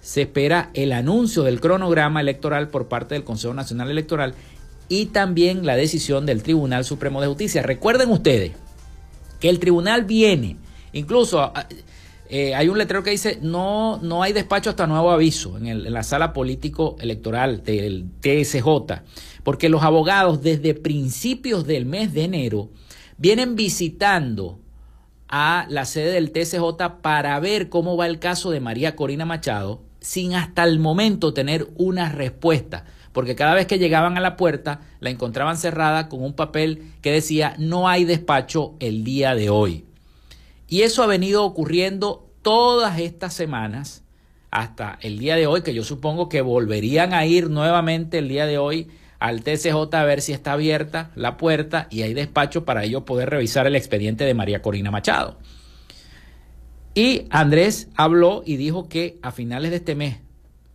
se 0.00 0.22
espera 0.22 0.70
el 0.74 0.92
anuncio 0.92 1.42
del 1.42 1.60
cronograma 1.60 2.20
electoral 2.20 2.68
por 2.68 2.88
parte 2.88 3.14
del 3.14 3.24
Consejo 3.24 3.52
Nacional 3.52 3.90
Electoral 3.90 4.34
y 4.88 5.06
también 5.06 5.66
la 5.66 5.76
decisión 5.76 6.24
del 6.24 6.42
Tribunal 6.42 6.84
Supremo 6.84 7.20
de 7.20 7.26
Justicia. 7.26 7.62
Recuerden 7.62 8.10
ustedes 8.10 8.52
que 9.40 9.48
el 9.48 9.58
tribunal 9.58 10.04
viene, 10.04 10.56
incluso 10.92 11.52
eh, 12.32 12.54
hay 12.54 12.68
un 12.68 12.78
letrero 12.78 13.02
que 13.02 13.10
dice 13.10 13.40
no, 13.42 13.98
no 14.02 14.22
hay 14.22 14.32
despacho 14.32 14.70
hasta 14.70 14.86
nuevo 14.86 15.10
aviso 15.10 15.58
en, 15.58 15.66
en 15.66 15.92
la 15.92 16.04
sala 16.04 16.32
político 16.32 16.96
electoral 17.00 17.64
del 17.64 18.06
TSJ, 18.20 18.66
porque 19.42 19.68
los 19.68 19.82
abogados 19.82 20.40
desde 20.40 20.74
principios 20.74 21.66
del 21.66 21.86
mes 21.86 22.14
de 22.14 22.22
enero 22.22 22.70
vienen 23.18 23.56
visitando 23.56 24.60
a 25.28 25.66
la 25.68 25.84
sede 25.84 26.12
del 26.12 26.30
TCJ 26.30 27.00
para 27.02 27.38
ver 27.40 27.68
cómo 27.68 27.96
va 27.96 28.06
el 28.06 28.20
caso 28.20 28.50
de 28.52 28.60
María 28.60 28.94
Corina 28.94 29.24
Machado 29.24 29.82
sin 30.00 30.34
hasta 30.34 30.62
el 30.64 30.78
momento 30.78 31.34
tener 31.34 31.68
una 31.76 32.10
respuesta, 32.10 32.84
porque 33.12 33.34
cada 33.34 33.54
vez 33.54 33.66
que 33.66 33.78
llegaban 33.78 34.16
a 34.16 34.20
la 34.20 34.36
puerta 34.36 34.82
la 35.00 35.10
encontraban 35.10 35.56
cerrada 35.56 36.08
con 36.08 36.22
un 36.22 36.34
papel 36.34 36.92
que 37.02 37.10
decía 37.10 37.54
no 37.58 37.88
hay 37.88 38.04
despacho 38.04 38.76
el 38.78 39.02
día 39.02 39.34
de 39.34 39.50
hoy. 39.50 39.84
Y 40.70 40.82
eso 40.82 41.02
ha 41.02 41.06
venido 41.08 41.44
ocurriendo 41.44 42.30
todas 42.42 43.00
estas 43.00 43.34
semanas 43.34 44.04
hasta 44.52 45.00
el 45.02 45.18
día 45.18 45.34
de 45.34 45.48
hoy, 45.48 45.62
que 45.62 45.74
yo 45.74 45.82
supongo 45.82 46.28
que 46.28 46.42
volverían 46.42 47.12
a 47.12 47.26
ir 47.26 47.50
nuevamente 47.50 48.18
el 48.18 48.28
día 48.28 48.46
de 48.46 48.56
hoy 48.56 48.88
al 49.18 49.42
TCJ 49.42 49.92
a 49.92 50.04
ver 50.04 50.22
si 50.22 50.32
está 50.32 50.52
abierta 50.52 51.10
la 51.16 51.36
puerta 51.36 51.88
y 51.90 52.02
hay 52.02 52.14
despacho 52.14 52.64
para 52.64 52.84
ello 52.84 53.04
poder 53.04 53.30
revisar 53.30 53.66
el 53.66 53.74
expediente 53.74 54.24
de 54.24 54.32
María 54.32 54.62
Corina 54.62 54.92
Machado. 54.92 55.38
Y 56.94 57.26
Andrés 57.30 57.88
habló 57.96 58.44
y 58.46 58.56
dijo 58.56 58.88
que 58.88 59.18
a 59.22 59.32
finales 59.32 59.70
de 59.72 59.78
este 59.78 59.96
mes 59.96 60.18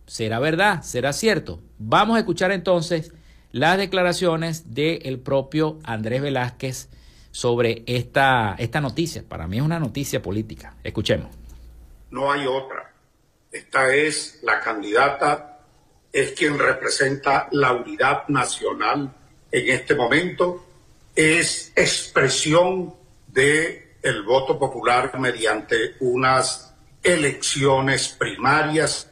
será 0.06 0.38
verdad, 0.40 0.82
será 0.82 1.14
cierto. 1.14 1.62
Vamos 1.78 2.16
a 2.16 2.20
escuchar 2.20 2.52
entonces 2.52 3.14
las 3.50 3.78
declaraciones 3.78 4.74
del 4.74 5.20
propio 5.20 5.78
Andrés 5.84 6.20
Velázquez 6.20 6.90
sobre 7.36 7.82
esta, 7.84 8.54
esta 8.58 8.80
noticia. 8.80 9.22
Para 9.28 9.46
mí 9.46 9.58
es 9.58 9.62
una 9.62 9.78
noticia 9.78 10.22
política. 10.22 10.74
Escuchemos. 10.82 11.28
No 12.10 12.32
hay 12.32 12.46
otra. 12.46 12.94
Esta 13.52 13.94
es 13.94 14.40
la 14.42 14.58
candidata 14.60 15.56
es 16.16 16.32
quien 16.32 16.58
representa 16.58 17.46
la 17.52 17.72
unidad 17.74 18.26
nacional 18.28 19.14
en 19.52 19.68
este 19.68 19.94
momento, 19.94 20.64
es 21.14 21.72
expresión 21.76 22.94
de 23.28 23.98
el 24.00 24.22
voto 24.22 24.58
popular 24.58 25.18
mediante 25.18 25.96
unas 26.00 26.74
elecciones 27.02 28.08
primarias 28.08 29.10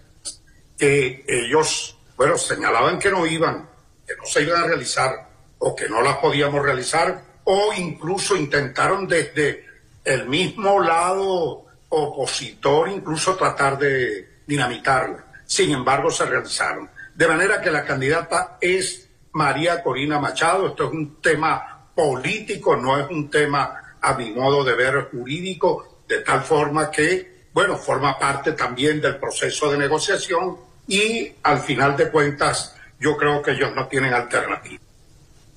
que 0.79 1.27
ellos, 1.29 1.99
bueno, 2.17 2.39
señalaban 2.39 2.99
que 2.99 3.11
no 3.11 3.27
iban, 3.27 3.69
que 4.07 4.17
no 4.17 4.25
se 4.25 4.41
iban 4.41 4.63
a 4.63 4.67
realizar 4.67 5.29
o 5.59 5.77
que 5.77 5.91
no 5.91 6.01
las 6.01 6.17
podíamos 6.17 6.63
realizar 6.63 7.34
o 7.45 7.73
incluso 7.77 8.37
intentaron 8.37 9.07
desde 9.07 9.65
el 10.05 10.27
mismo 10.29 10.81
lado 10.81 11.65
opositor 11.89 12.89
incluso 12.89 13.37
tratar 13.37 13.79
de 13.79 14.41
dinamitarla. 14.47 15.25
Sin 15.47 15.71
embargo, 15.71 16.11
se 16.11 16.27
realizaron. 16.27 16.91
De 17.15 17.29
manera 17.29 17.61
que 17.61 17.71
la 17.71 17.85
candidata 17.85 18.59
es 18.61 19.09
María 19.33 19.83
Corina 19.83 20.19
Machado. 20.19 20.69
Esto 20.69 20.87
es 20.87 20.93
un 20.93 21.21
tema 21.21 21.89
político, 21.95 22.77
no 22.77 22.99
es 22.99 23.09
un 23.09 23.31
tema 23.31 23.97
a 24.01 24.15
mi 24.15 24.33
modo 24.33 24.65
de 24.65 24.75
ver 24.75 25.09
jurídico, 25.11 26.03
de 26.09 26.21
tal 26.21 26.43
forma 26.43 26.91
que, 26.91 27.47
bueno, 27.53 27.77
forma 27.77 28.19
parte 28.19 28.53
también 28.53 29.01
del 29.01 29.17
proceso 29.17 29.71
de 29.71 29.79
negociación 29.79 30.57
y 30.87 31.33
al 31.43 31.61
final 31.61 31.97
de 31.97 32.11
cuentas 32.11 32.77
yo 32.99 33.17
creo 33.17 33.41
que 33.43 33.53
ellos 33.53 33.75
no 33.75 33.87
tienen 33.87 34.13
alternativa. 34.13 34.83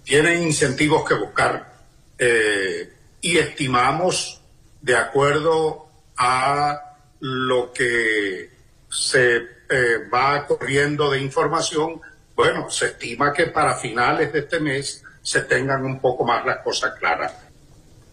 Tienen 0.04 0.44
incentivos 0.44 1.08
que 1.08 1.16
buscar 1.16 1.77
eh, 2.18 2.94
y 3.22 3.38
estimamos, 3.38 4.42
de 4.82 4.96
acuerdo 4.96 5.88
a 6.18 6.96
lo 7.20 7.72
que 7.72 8.50
se 8.90 9.36
eh, 9.70 9.98
va 10.14 10.46
corriendo 10.46 11.12
de 11.12 11.20
información, 11.20 12.02
bueno, 12.36 12.70
se 12.70 12.88
estima 12.88 13.34
que 13.34 13.48
para 13.48 13.76
finales 13.76 14.32
de 14.32 14.40
este 14.40 14.60
mes 14.60 15.04
se 15.22 15.42
tengan 15.42 15.84
un 15.84 16.00
poco 16.00 16.24
más 16.24 16.46
las 16.46 16.60
cosas 16.60 16.94
claras. 16.98 17.34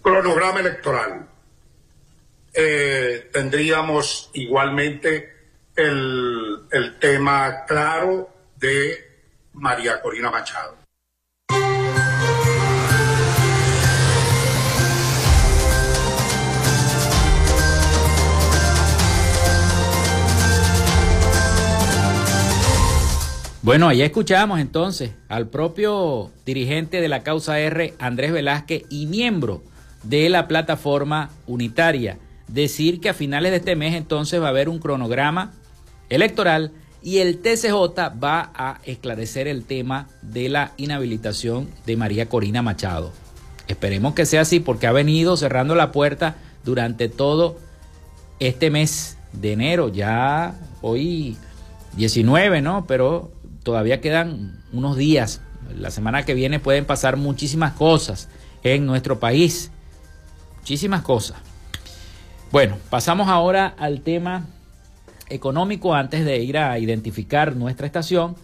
Cronograma 0.03 0.61
electoral. 0.61 1.29
Eh, 2.53 3.29
tendríamos 3.33 4.31
igualmente 4.35 5.35
el, 5.77 6.67
el 6.71 6.99
tema 6.99 7.65
claro 7.67 8.31
de 8.57 9.23
María 9.55 10.01
Corina 10.01 10.31
Machado. 10.31 10.84
Bueno, 23.65 23.89
ahí 23.89 24.03
escuchamos 24.03 24.61
entonces 24.61 25.13
al 25.27 25.49
propio 25.49 26.31
dirigente 26.45 27.01
de 27.01 27.09
la 27.09 27.23
causa 27.23 27.59
R, 27.59 27.95
Andrés 27.99 28.31
Velázquez, 28.31 28.83
y 28.91 29.07
miembro 29.07 29.63
de 30.03 30.29
la 30.29 30.49
plataforma 30.49 31.31
unitaria, 31.47 32.19
decir 32.47 33.01
que 33.01 33.09
a 33.09 33.15
finales 33.15 33.53
de 33.53 33.57
este 33.57 33.75
mes 33.75 33.95
entonces 33.95 34.39
va 34.39 34.49
a 34.49 34.51
haber 34.51 34.69
un 34.69 34.81
cronograma 34.81 35.55
electoral 36.11 36.73
y 37.03 37.21
el 37.21 37.39
TCJ 37.39 38.21
va 38.23 38.53
a 38.55 38.81
esclarecer 38.85 39.49
el 39.49 39.65
tema 39.65 40.09
de 40.21 40.51
la 40.51 40.73
inhabilitación 40.77 41.67
de 41.87 41.97
María 41.97 42.29
Corina 42.29 42.61
Machado. 42.61 43.13
Esperemos 43.67 44.13
que 44.13 44.27
sea 44.27 44.43
así 44.43 44.61
porque 44.61 44.89
ha 44.89 44.93
venido 44.93 45.39
cerrando 45.39 45.75
la 45.75 45.91
puerta 45.91 46.37
durante 46.67 47.09
todo 47.09 47.57
este 48.41 48.69
mes 48.69 49.17
de 49.33 49.53
enero, 49.53 49.89
ya 49.89 50.55
hoy 50.83 51.39
19, 51.97 52.61
¿no? 52.61 52.85
Pero 52.87 53.34
todavía 53.65 54.01
quedan 54.01 54.63
unos 54.73 54.97
días. 54.97 55.41
La 55.77 55.91
semana 55.91 56.25
que 56.25 56.35
viene 56.35 56.61
pueden 56.61 56.85
pasar 56.85 57.17
muchísimas 57.17 57.73
cosas 57.73 58.29
en 58.63 58.87
nuestro 58.87 59.19
país. 59.19 59.73
Muchísimas 60.59 61.03
cosas. 61.03 61.39
Bueno, 62.53 62.77
pasamos 62.91 63.29
ahora 63.29 63.75
al 63.79 64.03
tema 64.03 64.47
económico 65.29 65.95
antes 65.95 66.25
de 66.25 66.39
ir 66.39 66.59
a 66.59 66.79
identificar 66.79 67.57
nuestra 67.57 67.87
estación. 67.87 68.37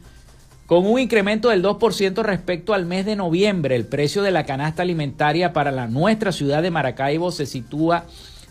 Con 0.66 0.86
un 0.86 0.98
incremento 0.98 1.50
del 1.50 1.62
2% 1.62 2.22
respecto 2.22 2.74
al 2.74 2.86
mes 2.86 3.04
de 3.04 3.16
noviembre, 3.16 3.76
el 3.76 3.86
precio 3.86 4.22
de 4.22 4.30
la 4.30 4.46
canasta 4.46 4.82
alimentaria 4.82 5.52
para 5.52 5.70
la 5.70 5.88
nuestra 5.88 6.32
ciudad 6.32 6.62
de 6.62 6.70
Maracaibo 6.70 7.32
se 7.32 7.46
sitúa 7.46 8.04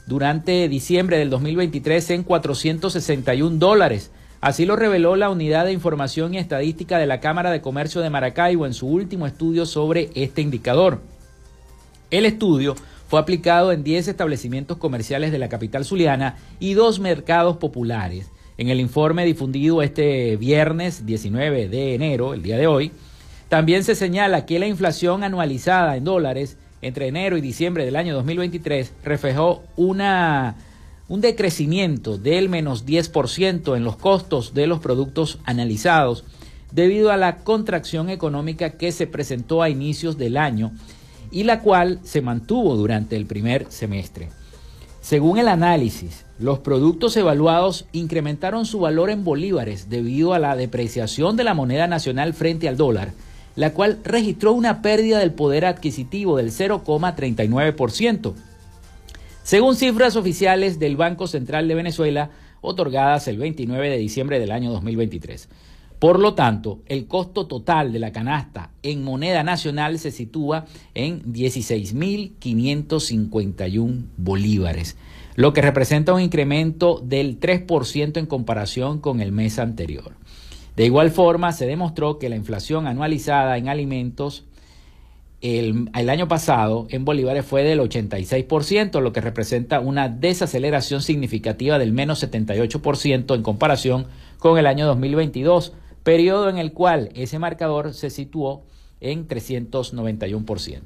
durante 0.06 0.68
diciembre 0.68 1.18
del 1.18 1.30
2023 1.30 2.10
en 2.12 2.24
461 2.24 3.58
dólares. 3.58 4.12
Así 4.42 4.66
lo 4.66 4.78
reveló 4.78 5.18
la 5.18 5.30
Unidad 5.30 5.66
de 5.66 5.74
Información 5.74 6.34
y 6.34 6.38
Estadística 6.38 6.98
de 6.98 7.08
la 7.08 7.20
Cámara 7.20 7.52
de 7.52 7.60
Comercio 7.60 8.00
de 8.00 8.10
Maracaibo 8.10 8.66
en 8.66 8.74
su 8.74 8.88
último 8.88 9.28
estudio 9.28 9.66
sobre 9.66 10.10
este 10.16 10.42
indicador. 10.42 11.02
El 12.10 12.26
estudio 12.26 12.76
fue 13.10 13.20
aplicado 13.20 13.74
en 13.74 13.84
10 13.84 14.08
establecimientos 14.08 14.78
comerciales 14.78 15.34
de 15.34 15.40
la 15.40 15.50
capital 15.50 15.84
zuliana 15.84 16.38
y 16.60 16.74
dos 16.74 17.00
mercados 17.02 17.58
populares. 17.58 18.32
En 18.58 18.70
el 18.70 18.80
informe 18.80 19.26
difundido 19.26 19.82
este 19.82 20.38
viernes 20.38 21.06
19 21.06 21.68
de 21.68 21.96
enero, 21.96 22.34
el 22.34 22.42
día 22.42 22.58
de 22.58 22.68
hoy, 22.68 22.92
también 23.50 23.84
se 23.84 23.96
señala 23.96 24.46
que 24.46 24.60
la 24.60 24.68
inflación 24.68 25.24
anualizada 25.24 25.98
en 25.98 26.06
dólares 26.06 26.58
entre 26.82 27.08
enero 27.08 27.36
y 27.36 27.42
diciembre 27.42 27.84
del 27.84 27.98
año 27.98 28.14
2023 28.14 28.94
reflejó 29.04 29.64
una 29.76 30.56
un 31.10 31.22
decrecimiento 31.22 32.18
del 32.18 32.47
menos 32.47 32.86
10% 32.86 33.76
en 33.76 33.84
los 33.84 33.97
costos 33.97 34.53
de 34.53 34.68
los 34.68 34.80
productos 34.80 35.39
analizados 35.43 36.24
debido 36.72 37.12
a 37.12 37.18
la 37.18 37.38
contracción 37.38 38.10
económica 38.10 38.78
que 38.78 38.91
se 38.91 39.07
presentó 39.07 39.64
a 39.64 39.70
inicios 39.70 40.18
del 40.18 40.38
año 40.38 40.72
y 41.32 41.43
la 41.43 41.62
cual 41.62 41.99
se 42.03 42.22
mantuvo 42.22 42.76
durante 42.76 43.16
el 43.16 43.26
primer 43.26 43.66
semestre. 43.70 44.30
Según 45.01 45.39
el 45.39 45.47
análisis, 45.47 46.26
los 46.38 46.60
productos 46.60 47.18
evaluados 47.18 47.86
incrementaron 47.91 48.66
su 48.66 48.80
valor 48.80 49.10
en 49.10 49.24
bolívares 49.24 49.89
debido 49.89 50.34
a 50.34 50.39
la 50.39 50.55
depreciación 50.55 51.36
de 51.36 51.43
la 51.43 51.55
moneda 51.55 51.88
nacional 51.88 52.34
frente 52.34 52.68
al 52.68 52.78
dólar, 52.78 53.14
la 53.55 53.74
cual 53.74 53.99
registró 54.03 54.53
una 54.53 54.82
pérdida 54.82 55.20
del 55.20 55.32
poder 55.32 55.66
adquisitivo 55.66 56.38
del 56.38 56.51
0,39%, 56.51 58.34
según 59.50 59.76
cifras 59.76 60.16
oficiales 60.16 60.78
del 60.78 60.95
Banco 60.95 61.26
Central 61.26 61.68
de 61.68 61.74
Venezuela, 61.74 62.30
otorgadas 62.62 63.28
el 63.28 63.39
29 63.39 63.89
de 63.89 63.97
diciembre 63.97 64.39
del 64.39 64.52
año 64.52 64.72
2023. 64.72 65.50
Por 65.97 66.20
lo 66.20 66.36
tanto, 66.36 66.84
el 66.86 67.08
costo 67.08 67.47
total 67.47 67.91
de 67.91 67.97
la 67.97 68.12
canasta 68.12 68.70
en 68.84 69.04
moneda 69.04 69.41
nacional 69.41 69.97
se 69.97 70.12
sitúa 70.12 70.66
en 70.93 71.24
16.551 71.34 74.06
bolívares, 74.18 74.97
lo 75.34 75.52
que 75.52 75.64
representa 75.64 76.14
un 76.14 76.22
incremento 76.22 77.02
del 77.04 77.39
3% 77.39 78.18
en 78.18 78.28
comparación 78.28 79.00
con 79.00 79.20
el 79.20 79.32
mes 79.32 79.58
anterior. 79.58 80.14
De 80.76 80.86
igual 80.86 81.10
forma, 81.10 81.54
se 81.54 81.66
demostró 81.66 82.20
que 82.20 82.30
la 82.30 82.36
inflación 82.36 82.86
anualizada 82.86 83.58
en 83.58 83.68
alimentos 83.68 84.45
el, 85.42 86.10
año 86.10 86.28
pasado 86.28 86.88
en 86.90 87.06
bolívares 87.06 87.46
fue 87.46 87.64
del 87.64 87.80
86%, 87.80 89.00
lo 89.02 89.14
que 89.14 89.22
representa 89.22 89.80
una 89.80 90.10
desaceleración 90.10 91.02
significativa 91.02 91.80
del 91.80 91.94
menos 91.94 92.22
78% 92.24 93.36
en 93.36 93.44
comparación 93.44 94.08
con 94.38 94.58
el 94.58 94.68
año 94.68 94.86
2022, 94.88 95.74
periodo 96.04 96.50
en 96.50 96.58
el 96.58 96.74
cual 96.74 97.10
ese 97.16 97.40
marcador 97.40 97.94
se 97.94 98.10
situó 98.10 98.64
en 99.00 99.28
391%. 99.28 100.82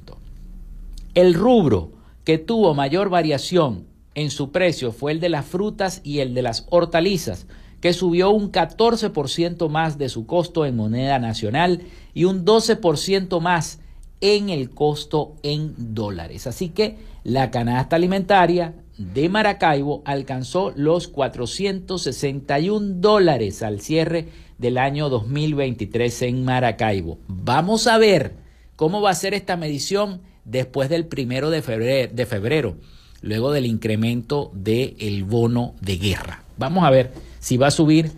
El 1.14 1.34
rubro 1.34 1.90
que 2.22 2.38
tuvo 2.38 2.74
mayor 2.74 3.08
variación 3.08 3.86
en 4.14 4.30
su 4.30 4.52
precio 4.52 4.92
fue 4.92 5.12
el 5.12 5.20
de 5.20 5.30
las 5.30 5.46
frutas 5.46 6.00
y 6.04 6.20
el 6.20 6.32
de 6.32 6.42
las 6.42 6.66
hortalizas, 6.70 7.46
que 7.80 7.92
subió 7.92 8.30
un 8.30 8.52
14% 8.52 9.68
más 9.68 9.98
de 9.98 10.08
su 10.08 10.26
costo 10.26 10.64
en 10.64 10.76
moneda 10.76 11.18
nacional 11.18 11.82
y 12.14 12.24
un 12.24 12.44
12% 12.44 13.40
más 13.40 13.80
en 14.24 14.48
el 14.48 14.70
costo 14.70 15.34
en 15.42 15.74
dólares. 15.76 16.46
Así 16.46 16.70
que 16.70 16.96
la 17.24 17.50
canasta 17.50 17.96
alimentaria 17.96 18.74
de 18.96 19.28
Maracaibo 19.28 20.00
alcanzó 20.06 20.72
los 20.74 21.08
461 21.08 23.00
dólares 23.00 23.62
al 23.62 23.82
cierre 23.82 24.28
del 24.56 24.78
año 24.78 25.10
2023 25.10 26.22
en 26.22 26.42
Maracaibo. 26.42 27.18
Vamos 27.28 27.86
a 27.86 27.98
ver 27.98 28.32
cómo 28.76 29.02
va 29.02 29.10
a 29.10 29.14
ser 29.14 29.34
esta 29.34 29.58
medición 29.58 30.22
después 30.46 30.88
del 30.88 31.04
primero 31.04 31.50
de 31.50 31.60
febrero, 31.60 32.72
de 32.72 32.78
luego 33.20 33.52
del 33.52 33.66
incremento 33.66 34.50
del 34.54 35.24
bono 35.24 35.74
de 35.82 35.98
guerra. 35.98 36.44
Vamos 36.56 36.84
a 36.84 36.90
ver 36.90 37.12
si 37.40 37.58
va 37.58 37.66
a 37.66 37.72
subir 37.72 38.10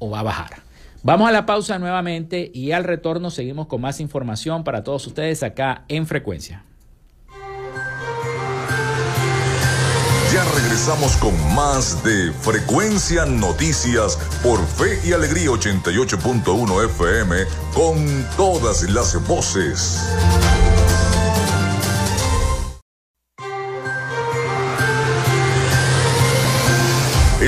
o 0.00 0.10
va 0.10 0.20
a 0.20 0.24
bajar. 0.24 0.71
Vamos 1.04 1.28
a 1.28 1.32
la 1.32 1.46
pausa 1.46 1.80
nuevamente 1.80 2.48
y 2.54 2.70
al 2.70 2.84
retorno 2.84 3.30
seguimos 3.30 3.66
con 3.66 3.80
más 3.80 3.98
información 3.98 4.62
para 4.62 4.84
todos 4.84 5.04
ustedes 5.08 5.42
acá 5.42 5.84
en 5.88 6.06
Frecuencia. 6.06 6.64
Ya 10.32 10.44
regresamos 10.54 11.16
con 11.16 11.34
más 11.54 12.04
de 12.04 12.32
Frecuencia 12.32 13.26
Noticias 13.26 14.16
por 14.44 14.64
Fe 14.64 15.00
y 15.04 15.12
Alegría 15.12 15.48
88.1 15.48 16.84
FM 16.84 17.36
con 17.74 18.26
todas 18.36 18.88
las 18.88 19.26
voces. 19.26 20.00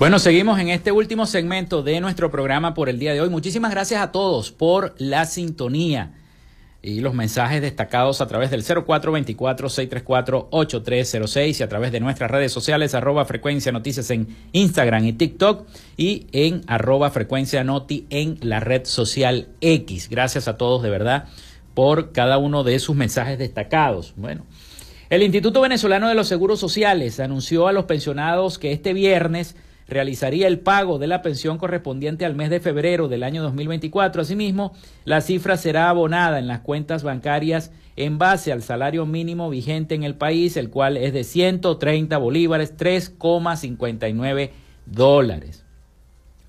Bueno, 0.00 0.18
seguimos 0.18 0.58
en 0.58 0.70
este 0.70 0.90
último 0.92 1.26
segmento 1.26 1.82
de 1.82 2.00
nuestro 2.00 2.30
programa 2.30 2.72
por 2.72 2.88
el 2.88 2.98
día 2.98 3.12
de 3.12 3.20
hoy. 3.20 3.28
Muchísimas 3.28 3.70
gracias 3.70 4.00
a 4.00 4.12
todos 4.12 4.50
por 4.50 4.94
la 4.96 5.26
sintonía 5.26 6.14
y 6.80 7.02
los 7.02 7.12
mensajes 7.12 7.60
destacados 7.60 8.22
a 8.22 8.26
través 8.26 8.50
del 8.50 8.64
0424-634-8306 8.64 11.60
y 11.60 11.62
a 11.62 11.68
través 11.68 11.92
de 11.92 12.00
nuestras 12.00 12.30
redes 12.30 12.50
sociales, 12.50 12.94
arroba 12.94 13.26
frecuencia 13.26 13.72
noticias 13.72 14.10
en 14.10 14.34
Instagram 14.52 15.04
y 15.04 15.12
TikTok 15.12 15.66
y 15.98 16.28
en 16.32 16.62
arroba 16.66 17.10
frecuencia 17.10 17.62
noti 17.62 18.06
en 18.08 18.38
la 18.40 18.60
red 18.60 18.86
social 18.86 19.48
X. 19.60 20.08
Gracias 20.08 20.48
a 20.48 20.56
todos 20.56 20.82
de 20.82 20.88
verdad 20.88 21.26
por 21.74 22.12
cada 22.12 22.38
uno 22.38 22.64
de 22.64 22.78
sus 22.78 22.96
mensajes 22.96 23.38
destacados. 23.38 24.14
Bueno, 24.16 24.46
el 25.10 25.22
Instituto 25.22 25.60
Venezolano 25.60 26.08
de 26.08 26.14
los 26.14 26.26
Seguros 26.26 26.58
Sociales 26.58 27.20
anunció 27.20 27.68
a 27.68 27.72
los 27.72 27.84
pensionados 27.84 28.58
que 28.58 28.72
este 28.72 28.94
viernes 28.94 29.56
realizaría 29.90 30.46
el 30.46 30.60
pago 30.60 30.98
de 30.98 31.06
la 31.06 31.20
pensión 31.20 31.58
correspondiente 31.58 32.24
al 32.24 32.34
mes 32.34 32.48
de 32.48 32.60
febrero 32.60 33.08
del 33.08 33.22
año 33.22 33.42
2024. 33.42 34.22
Asimismo, 34.22 34.72
la 35.04 35.20
cifra 35.20 35.56
será 35.56 35.90
abonada 35.90 36.38
en 36.38 36.46
las 36.46 36.60
cuentas 36.60 37.02
bancarias 37.02 37.72
en 37.96 38.16
base 38.16 38.52
al 38.52 38.62
salario 38.62 39.04
mínimo 39.04 39.50
vigente 39.50 39.94
en 39.94 40.04
el 40.04 40.14
país, 40.14 40.56
el 40.56 40.70
cual 40.70 40.96
es 40.96 41.12
de 41.12 41.24
130 41.24 42.16
bolívares, 42.16 42.76
3,59 42.76 44.50
dólares. 44.86 45.64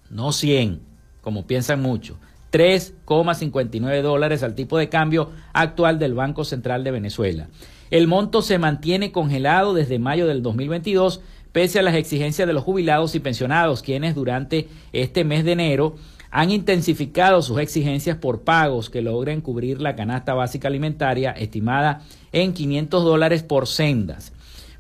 No 0.10 0.32
100, 0.32 0.80
como 1.22 1.48
piensan 1.48 1.82
muchos. 1.82 2.18
3,59 2.52 4.02
dólares 4.02 4.44
al 4.44 4.56
tipo 4.56 4.78
de 4.78 4.90
cambio 4.90 5.32
actual 5.54 6.00
del 6.00 6.14
Banco 6.14 6.44
Central 6.44 6.84
de 6.84 6.92
Venezuela. 6.92 7.48
El 7.90 8.08
monto 8.08 8.42
se 8.42 8.58
mantiene 8.58 9.12
congelado 9.12 9.74
desde 9.74 10.00
mayo 10.00 10.28
del 10.28 10.42
2022 10.42 11.22
pese 11.52 11.80
a 11.80 11.84
las 11.84 11.96
exigencias 11.96 12.48
de 12.48 12.54
los 12.54 12.64
jubilados 12.64 13.16
y 13.16 13.20
pensionados, 13.20 13.82
quienes 13.82 14.16
durante 14.16 14.68
este 14.94 15.24
mes 15.24 15.44
de 15.44 15.54
enero 15.54 15.96
han 16.32 16.50
intensificado 16.50 17.42
sus 17.42 17.60
exigencias 17.60 18.18
por 18.18 18.42
pagos 18.42 18.90
que 18.90 19.02
logren 19.02 19.42
cubrir 19.42 19.82
la 19.82 19.96
canasta 19.96 20.34
básica 20.34 20.70
alimentaria 20.70 21.32
estimada 21.32 22.02
en 22.32 22.54
500 22.54 23.04
dólares 23.04 23.44
por 23.44 23.68
sendas. 23.68 24.32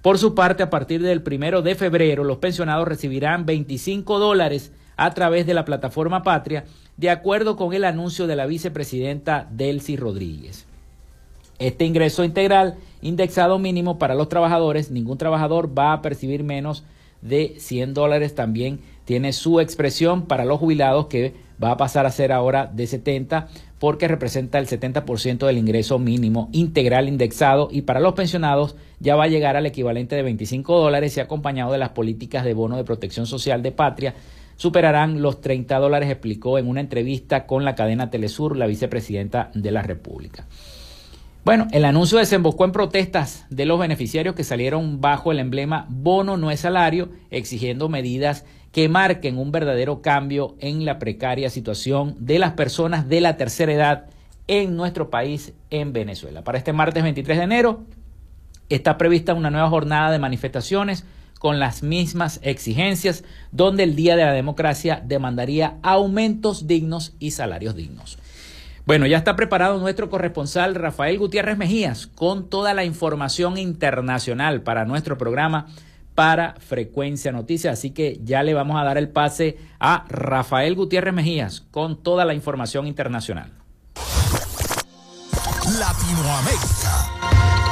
Por 0.01 0.17
su 0.17 0.34
parte, 0.34 0.63
a 0.63 0.69
partir 0.69 1.01
del 1.01 1.22
primero 1.22 1.61
de 1.61 1.76
febrero, 1.76 2.24
los 2.24 2.38
pensionados 2.38 2.88
recibirán 2.88 3.45
25 3.45 4.17
dólares 4.17 4.72
a 4.95 5.13
través 5.13 5.45
de 5.45 5.53
la 5.53 5.65
plataforma 5.65 6.24
Patria, 6.24 6.63
de 6.95 7.09
acuerdo 7.09 7.55
con 7.57 7.74
el 7.74 7.84
anuncio 7.84 8.28
de 8.28 8.36
la 8.36 8.45
vicepresidenta 8.45 9.47
Delcy 9.51 9.97
Rodríguez. 9.97 10.65
Este 11.62 11.86
ingreso 11.86 12.24
integral 12.24 12.78
indexado 13.03 13.59
mínimo 13.59 13.99
para 13.99 14.16
los 14.16 14.30
trabajadores, 14.30 14.89
ningún 14.89 15.20
trabajador 15.20 15.78
va 15.78 15.93
a 15.93 16.01
percibir 16.01 16.43
menos 16.43 16.84
de 17.22 17.53
100 17.59 17.93
dólares. 17.93 18.34
También 18.34 18.80
tiene 19.05 19.32
su 19.32 19.59
expresión 19.59 20.24
para 20.24 20.43
los 20.43 20.59
jubilados 20.59 21.05
que 21.05 21.36
va 21.64 21.70
a 21.70 21.78
pasar 21.78 22.07
a 22.07 22.12
ser 22.12 22.32
ahora 22.32 22.66
de 22.66 22.88
70 22.88 23.47
porque 23.78 24.07
representa 24.07 24.57
el 24.57 24.66
70% 24.66 25.45
del 25.45 25.59
ingreso 25.59 25.99
mínimo 25.99 26.49
integral 26.51 27.07
indexado 27.07 27.68
y 27.72 27.84
para 27.84 27.99
los 27.99 28.16
pensionados 28.16 28.76
ya 28.99 29.16
va 29.16 29.26
a 29.26 29.28
llegar 29.28 29.55
al 29.55 29.68
equivalente 29.68 30.16
de 30.16 30.24
25 30.24 30.80
dólares 30.80 31.16
y 31.16 31.20
acompañado 31.20 31.74
de 31.74 31.78
las 31.78 31.89
políticas 31.89 32.43
de 32.43 32.55
bono 32.55 32.76
de 32.76 32.86
protección 32.86 33.28
social 33.28 33.62
de 33.62 33.72
patria 33.72 34.16
superarán 34.55 35.22
los 35.22 35.41
30 35.41 35.78
dólares, 35.78 36.09
explicó 36.09 36.57
en 36.57 36.68
una 36.68 36.82
entrevista 36.82 37.45
con 37.45 37.66
la 37.66 37.76
cadena 37.76 38.09
Telesur 38.09 38.57
la 38.57 38.66
vicepresidenta 38.66 39.51
de 39.53 39.70
la 39.70 39.84
República. 39.84 40.47
Bueno, 41.43 41.67
el 41.71 41.85
anuncio 41.85 42.19
desembocó 42.19 42.65
en 42.65 42.71
protestas 42.71 43.47
de 43.49 43.65
los 43.65 43.79
beneficiarios 43.79 44.35
que 44.35 44.43
salieron 44.43 45.01
bajo 45.01 45.31
el 45.31 45.39
emblema 45.39 45.87
bono 45.89 46.37
no 46.37 46.51
es 46.51 46.59
salario, 46.59 47.09
exigiendo 47.31 47.89
medidas 47.89 48.45
que 48.71 48.87
marquen 48.89 49.39
un 49.39 49.51
verdadero 49.51 50.03
cambio 50.03 50.55
en 50.59 50.85
la 50.85 50.99
precaria 50.99 51.49
situación 51.49 52.15
de 52.19 52.37
las 52.37 52.51
personas 52.51 53.09
de 53.09 53.21
la 53.21 53.37
tercera 53.37 53.73
edad 53.73 54.05
en 54.47 54.75
nuestro 54.77 55.09
país, 55.09 55.53
en 55.71 55.93
Venezuela. 55.93 56.43
Para 56.43 56.59
este 56.59 56.73
martes 56.73 57.01
23 57.01 57.39
de 57.39 57.43
enero 57.43 57.81
está 58.69 58.99
prevista 58.99 59.33
una 59.33 59.49
nueva 59.49 59.69
jornada 59.69 60.11
de 60.11 60.19
manifestaciones 60.19 61.05
con 61.39 61.59
las 61.59 61.81
mismas 61.81 62.39
exigencias, 62.43 63.23
donde 63.51 63.81
el 63.81 63.95
Día 63.95 64.15
de 64.15 64.25
la 64.25 64.33
Democracia 64.33 65.01
demandaría 65.03 65.79
aumentos 65.81 66.67
dignos 66.67 67.15
y 67.17 67.31
salarios 67.31 67.75
dignos. 67.75 68.19
Bueno, 68.86 69.05
ya 69.05 69.17
está 69.17 69.36
preparado 69.36 69.79
nuestro 69.79 70.09
corresponsal 70.09 70.75
Rafael 70.75 71.17
Gutiérrez 71.19 71.57
Mejías 71.57 72.07
con 72.07 72.49
toda 72.49 72.73
la 72.73 72.84
información 72.84 73.57
internacional 73.57 74.61
para 74.61 74.86
nuestro 74.86 75.17
programa 75.17 75.67
para 76.15 76.55
Frecuencia 76.59 77.32
Noticias. 77.32 77.73
Así 77.73 77.91
que 77.91 78.19
ya 78.23 78.43
le 78.43 78.53
vamos 78.53 78.79
a 78.82 78.84
dar 78.84 78.97
el 78.97 79.09
pase 79.09 79.57
a 79.79 80.05
Rafael 80.09 80.75
Gutiérrez 80.75 81.13
Mejías 81.13 81.61
con 81.71 82.01
toda 82.01 82.25
la 82.25 82.34
información 82.34 82.88
internacional. 82.88 83.51
Latinoamérica. 85.79 87.70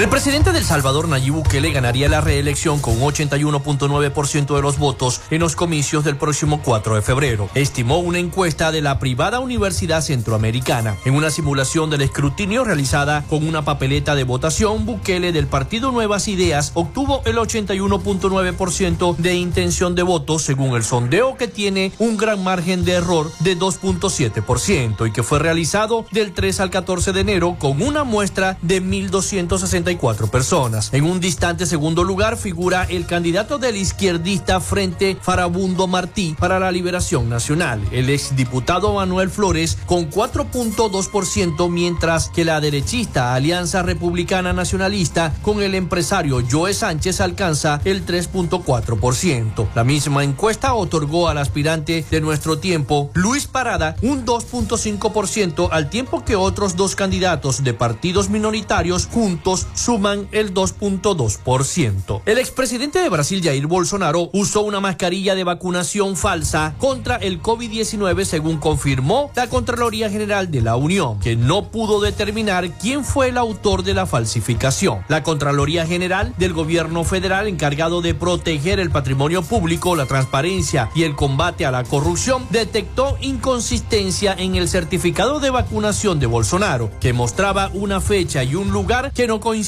El 0.00 0.08
presidente 0.08 0.52
del 0.52 0.64
Salvador, 0.64 1.08
Nayib 1.08 1.34
Bukele, 1.34 1.72
ganaría 1.72 2.08
la 2.08 2.22
reelección 2.22 2.80
con 2.80 2.98
81.9% 3.00 4.56
de 4.56 4.62
los 4.62 4.78
votos 4.78 5.20
en 5.30 5.40
los 5.40 5.56
comicios 5.56 6.04
del 6.04 6.16
próximo 6.16 6.62
4 6.64 6.94
de 6.94 7.02
febrero, 7.02 7.50
estimó 7.54 7.98
una 7.98 8.18
encuesta 8.18 8.72
de 8.72 8.80
la 8.80 8.98
privada 8.98 9.40
Universidad 9.40 10.00
Centroamericana. 10.00 10.96
En 11.04 11.16
una 11.16 11.28
simulación 11.28 11.90
del 11.90 12.00
escrutinio 12.00 12.64
realizada 12.64 13.24
con 13.28 13.46
una 13.46 13.66
papeleta 13.66 14.14
de 14.14 14.24
votación, 14.24 14.86
Bukele 14.86 15.32
del 15.32 15.48
partido 15.48 15.92
Nuevas 15.92 16.28
Ideas 16.28 16.72
obtuvo 16.72 17.20
el 17.26 17.36
81.9% 17.36 19.16
de 19.16 19.34
intención 19.34 19.94
de 19.94 20.02
votos 20.02 20.44
según 20.44 20.76
el 20.76 20.82
sondeo 20.82 21.36
que 21.36 21.46
tiene 21.46 21.92
un 21.98 22.16
gran 22.16 22.42
margen 22.42 22.86
de 22.86 22.92
error 22.92 23.30
de 23.40 23.58
2.7% 23.58 25.06
y 25.06 25.12
que 25.12 25.22
fue 25.22 25.40
realizado 25.40 26.06
del 26.10 26.32
3 26.32 26.60
al 26.60 26.70
14 26.70 27.12
de 27.12 27.20
enero 27.20 27.56
con 27.58 27.82
una 27.82 28.04
muestra 28.04 28.56
de 28.62 28.82
1.260 28.82 29.89
personas. 29.98 30.92
En 30.92 31.04
un 31.04 31.20
distante 31.20 31.66
segundo 31.66 32.04
lugar 32.04 32.36
figura 32.36 32.84
el 32.88 33.06
candidato 33.06 33.58
del 33.58 33.76
izquierdista 33.76 34.60
Frente 34.60 35.16
Farabundo 35.20 35.86
Martí 35.86 36.36
para 36.38 36.58
la 36.58 36.70
Liberación 36.70 37.28
Nacional, 37.28 37.80
el 37.90 38.08
exdiputado 38.10 38.94
Manuel 38.94 39.30
Flores 39.30 39.78
con 39.86 40.10
4.2%, 40.10 41.70
mientras 41.70 42.28
que 42.28 42.44
la 42.44 42.60
derechista 42.60 43.34
Alianza 43.34 43.82
Republicana 43.82 44.52
Nacionalista 44.52 45.34
con 45.42 45.62
el 45.62 45.74
empresario 45.74 46.42
Joe 46.48 46.72
Sánchez 46.72 47.20
alcanza 47.20 47.80
el 47.84 48.06
3.4%. 48.06 49.68
La 49.74 49.84
misma 49.84 50.24
encuesta 50.24 50.74
otorgó 50.74 51.28
al 51.28 51.38
aspirante 51.38 52.04
de 52.10 52.20
nuestro 52.20 52.58
tiempo, 52.58 53.10
Luis 53.14 53.46
Parada, 53.46 53.96
un 54.02 54.24
2.5% 54.24 55.68
al 55.70 55.90
tiempo 55.90 56.24
que 56.24 56.36
otros 56.36 56.76
dos 56.76 56.94
candidatos 56.94 57.64
de 57.64 57.74
partidos 57.74 58.28
minoritarios 58.28 59.06
juntos 59.06 59.66
suman 59.80 60.28
el 60.32 60.52
2.2%. 60.52 62.22
El 62.26 62.38
expresidente 62.38 62.98
de 62.98 63.08
Brasil, 63.08 63.40
Jair 63.42 63.66
Bolsonaro, 63.66 64.28
usó 64.32 64.60
una 64.60 64.80
mascarilla 64.80 65.34
de 65.34 65.44
vacunación 65.44 66.16
falsa 66.16 66.74
contra 66.78 67.16
el 67.16 67.42
COVID-19 67.42 68.24
según 68.24 68.58
confirmó 68.58 69.30
la 69.34 69.48
Contraloría 69.48 70.10
General 70.10 70.50
de 70.50 70.60
la 70.60 70.76
Unión, 70.76 71.18
que 71.20 71.36
no 71.36 71.70
pudo 71.70 72.00
determinar 72.00 72.70
quién 72.78 73.04
fue 73.04 73.28
el 73.28 73.38
autor 73.38 73.82
de 73.82 73.94
la 73.94 74.06
falsificación. 74.06 75.02
La 75.08 75.22
Contraloría 75.22 75.86
General 75.86 76.34
del 76.36 76.52
Gobierno 76.52 77.04
Federal, 77.04 77.48
encargado 77.48 78.02
de 78.02 78.14
proteger 78.14 78.80
el 78.80 78.90
patrimonio 78.90 79.42
público, 79.42 79.96
la 79.96 80.06
transparencia 80.06 80.90
y 80.94 81.04
el 81.04 81.16
combate 81.16 81.64
a 81.64 81.70
la 81.70 81.84
corrupción, 81.84 82.46
detectó 82.50 83.16
inconsistencia 83.20 84.34
en 84.36 84.56
el 84.56 84.68
certificado 84.68 85.40
de 85.40 85.50
vacunación 85.50 86.20
de 86.20 86.26
Bolsonaro, 86.26 86.90
que 87.00 87.14
mostraba 87.14 87.70
una 87.72 88.00
fecha 88.00 88.44
y 88.44 88.54
un 88.54 88.70
lugar 88.70 89.12
que 89.12 89.26
no 89.26 89.40
coincidían 89.40 89.59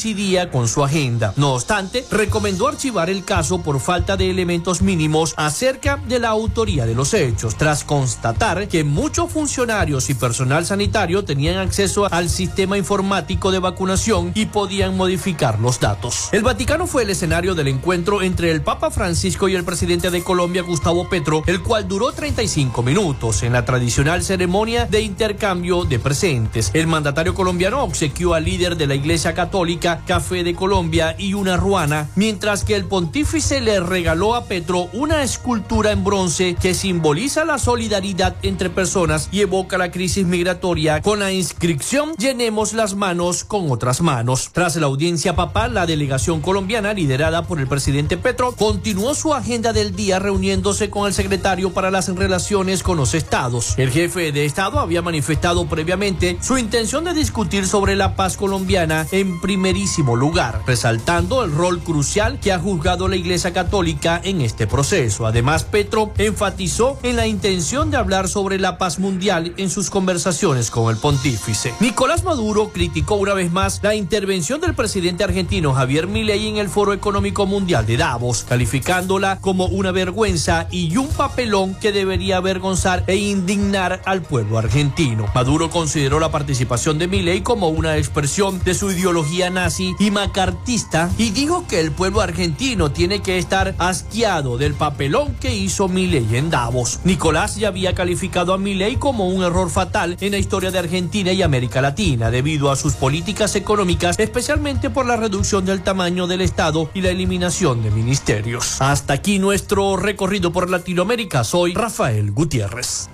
con 0.50 0.68
su 0.68 0.82
agenda. 0.82 1.34
No 1.36 1.52
obstante, 1.52 2.04
recomendó 2.10 2.66
archivar 2.66 3.10
el 3.10 3.24
caso 3.24 3.62
por 3.62 3.78
falta 3.78 4.16
de 4.16 4.30
elementos 4.30 4.80
mínimos 4.80 5.34
acerca 5.36 5.98
de 6.08 6.18
la 6.18 6.30
autoría 6.30 6.86
de 6.86 6.94
los 6.94 7.12
hechos, 7.12 7.56
tras 7.56 7.84
constatar 7.84 8.68
que 8.68 8.84
muchos 8.84 9.30
funcionarios 9.30 10.08
y 10.08 10.14
personal 10.14 10.64
sanitario 10.64 11.24
tenían 11.24 11.58
acceso 11.58 12.08
al 12.10 12.30
sistema 12.30 12.78
informático 12.78 13.50
de 13.52 13.58
vacunación 13.58 14.32
y 14.34 14.46
podían 14.46 14.96
modificar 14.96 15.60
los 15.60 15.78
datos. 15.78 16.30
El 16.32 16.42
Vaticano 16.42 16.86
fue 16.86 17.02
el 17.02 17.10
escenario 17.10 17.54
del 17.54 17.68
encuentro 17.68 18.22
entre 18.22 18.50
el 18.50 18.62
Papa 18.62 18.90
Francisco 18.90 19.48
y 19.48 19.54
el 19.54 19.64
presidente 19.64 20.10
de 20.10 20.24
Colombia, 20.24 20.62
Gustavo 20.62 21.08
Petro, 21.08 21.42
el 21.46 21.62
cual 21.62 21.86
duró 21.86 22.12
35 22.12 22.82
minutos 22.82 23.42
en 23.42 23.52
la 23.52 23.66
tradicional 23.66 24.22
ceremonia 24.22 24.86
de 24.86 25.02
intercambio 25.02 25.84
de 25.84 25.98
presentes. 25.98 26.70
El 26.72 26.86
mandatario 26.86 27.34
colombiano 27.34 27.82
obsequió 27.82 28.32
al 28.32 28.44
líder 28.44 28.76
de 28.76 28.86
la 28.86 28.94
Iglesia 28.94 29.34
Católica 29.34 29.81
Café 29.82 30.44
de 30.44 30.54
Colombia 30.54 31.16
y 31.18 31.34
una 31.34 31.56
ruana, 31.56 32.08
mientras 32.14 32.64
que 32.64 32.76
el 32.76 32.84
pontífice 32.84 33.60
le 33.60 33.80
regaló 33.80 34.34
a 34.34 34.44
Petro 34.44 34.88
una 34.92 35.22
escultura 35.22 35.90
en 35.90 36.04
bronce 36.04 36.54
que 36.54 36.74
simboliza 36.74 37.44
la 37.44 37.58
solidaridad 37.58 38.36
entre 38.42 38.70
personas 38.70 39.28
y 39.32 39.40
evoca 39.40 39.78
la 39.78 39.90
crisis 39.90 40.24
migratoria 40.24 41.02
con 41.02 41.18
la 41.18 41.32
inscripción 41.32 42.14
Llenemos 42.16 42.72
las 42.72 42.94
manos 42.94 43.44
con 43.44 43.70
otras 43.70 44.00
manos. 44.00 44.50
Tras 44.52 44.76
la 44.76 44.86
audiencia 44.86 45.34
papal, 45.34 45.74
la 45.74 45.86
delegación 45.86 46.40
colombiana 46.40 46.92
liderada 46.92 47.42
por 47.42 47.58
el 47.58 47.66
presidente 47.66 48.16
Petro 48.16 48.52
continuó 48.52 49.14
su 49.14 49.34
agenda 49.34 49.72
del 49.72 49.96
día 49.96 50.18
reuniéndose 50.18 50.90
con 50.90 51.06
el 51.06 51.12
secretario 51.12 51.72
para 51.72 51.90
las 51.90 52.08
relaciones 52.08 52.82
con 52.82 52.96
los 52.96 53.14
estados. 53.14 53.74
El 53.78 53.90
jefe 53.90 54.30
de 54.30 54.44
Estado 54.44 54.78
había 54.78 55.02
manifestado 55.02 55.66
previamente 55.66 56.38
su 56.40 56.56
intención 56.56 57.04
de 57.04 57.14
discutir 57.14 57.66
sobre 57.66 57.96
la 57.96 58.14
paz 58.14 58.36
colombiana 58.36 59.06
en 59.10 59.40
primerísimo 59.72 60.16
lugar, 60.16 60.60
resaltando 60.66 61.42
el 61.42 61.50
rol 61.50 61.80
crucial 61.80 62.38
que 62.40 62.52
ha 62.52 62.58
juzgado 62.58 63.08
la 63.08 63.16
Iglesia 63.16 63.54
Católica 63.54 64.20
en 64.22 64.42
este 64.42 64.66
proceso. 64.66 65.26
Además, 65.26 65.64
Petro 65.64 66.12
enfatizó 66.18 66.98
en 67.02 67.16
la 67.16 67.26
intención 67.26 67.90
de 67.90 67.96
hablar 67.96 68.28
sobre 68.28 68.58
la 68.58 68.76
paz 68.76 68.98
mundial 68.98 69.54
en 69.56 69.70
sus 69.70 69.88
conversaciones 69.88 70.70
con 70.70 70.90
el 70.90 71.00
pontífice. 71.00 71.72
Nicolás 71.80 72.22
Maduro 72.22 72.68
criticó 72.68 73.14
una 73.14 73.32
vez 73.32 73.50
más 73.50 73.80
la 73.82 73.94
intervención 73.94 74.60
del 74.60 74.74
presidente 74.74 75.24
argentino 75.24 75.72
Javier 75.72 76.06
Milei 76.06 76.48
en 76.48 76.58
el 76.58 76.68
Foro 76.68 76.92
Económico 76.92 77.46
Mundial 77.46 77.86
de 77.86 77.96
Davos, 77.96 78.44
calificándola 78.46 79.38
como 79.40 79.64
una 79.64 79.90
vergüenza 79.90 80.66
y 80.70 80.94
un 80.98 81.08
papelón 81.08 81.74
que 81.76 81.92
debería 81.92 82.36
avergonzar 82.36 83.04
e 83.06 83.16
indignar 83.16 84.02
al 84.04 84.20
pueblo 84.20 84.58
argentino. 84.58 85.24
Maduro 85.34 85.70
consideró 85.70 86.20
la 86.20 86.30
participación 86.30 86.98
de 86.98 87.08
Milei 87.08 87.40
como 87.40 87.70
una 87.70 87.96
expresión 87.96 88.62
de 88.62 88.74
su 88.74 88.90
ideología 88.90 89.48
nazi 89.62 89.94
y 90.00 90.10
macartista 90.10 91.08
y 91.18 91.30
dijo 91.30 91.66
que 91.68 91.78
el 91.78 91.92
pueblo 91.92 92.20
argentino 92.20 92.90
tiene 92.90 93.22
que 93.22 93.38
estar 93.38 93.76
asqueado 93.78 94.58
del 94.58 94.74
papelón 94.74 95.36
que 95.36 95.54
hizo 95.54 95.88
Milei 95.88 96.36
en 96.36 96.50
Davos. 96.50 96.98
Nicolás 97.04 97.54
ya 97.54 97.68
había 97.68 97.94
calificado 97.94 98.54
a 98.54 98.58
Milei 98.58 98.96
como 98.96 99.28
un 99.28 99.44
error 99.44 99.70
fatal 99.70 100.16
en 100.20 100.32
la 100.32 100.38
historia 100.38 100.72
de 100.72 100.80
Argentina 100.80 101.32
y 101.32 101.42
América 101.42 101.80
Latina 101.80 102.32
debido 102.32 102.72
a 102.72 102.76
sus 102.76 102.94
políticas 102.94 103.54
económicas, 103.54 104.18
especialmente 104.18 104.90
por 104.90 105.06
la 105.06 105.16
reducción 105.16 105.64
del 105.64 105.82
tamaño 105.82 106.26
del 106.26 106.40
Estado 106.40 106.90
y 106.92 107.00
la 107.02 107.10
eliminación 107.10 107.84
de 107.84 107.92
ministerios. 107.92 108.80
Hasta 108.80 109.12
aquí 109.14 109.38
nuestro 109.38 109.96
recorrido 109.96 110.52
por 110.52 110.70
Latinoamérica. 110.70 111.44
Soy 111.44 111.72
Rafael 111.72 112.32
Gutiérrez. 112.32 113.08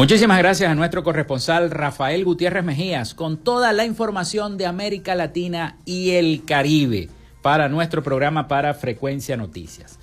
Muchísimas 0.00 0.38
gracias 0.38 0.70
a 0.70 0.74
nuestro 0.74 1.04
corresponsal 1.04 1.70
Rafael 1.70 2.24
Gutiérrez 2.24 2.64
Mejías 2.64 3.12
con 3.12 3.36
toda 3.36 3.74
la 3.74 3.84
información 3.84 4.56
de 4.56 4.64
América 4.64 5.14
Latina 5.14 5.76
y 5.84 6.12
el 6.12 6.46
Caribe 6.46 7.10
para 7.42 7.68
nuestro 7.68 8.02
programa 8.02 8.48
para 8.48 8.72
Frecuencia 8.72 9.36
Noticias. 9.36 9.98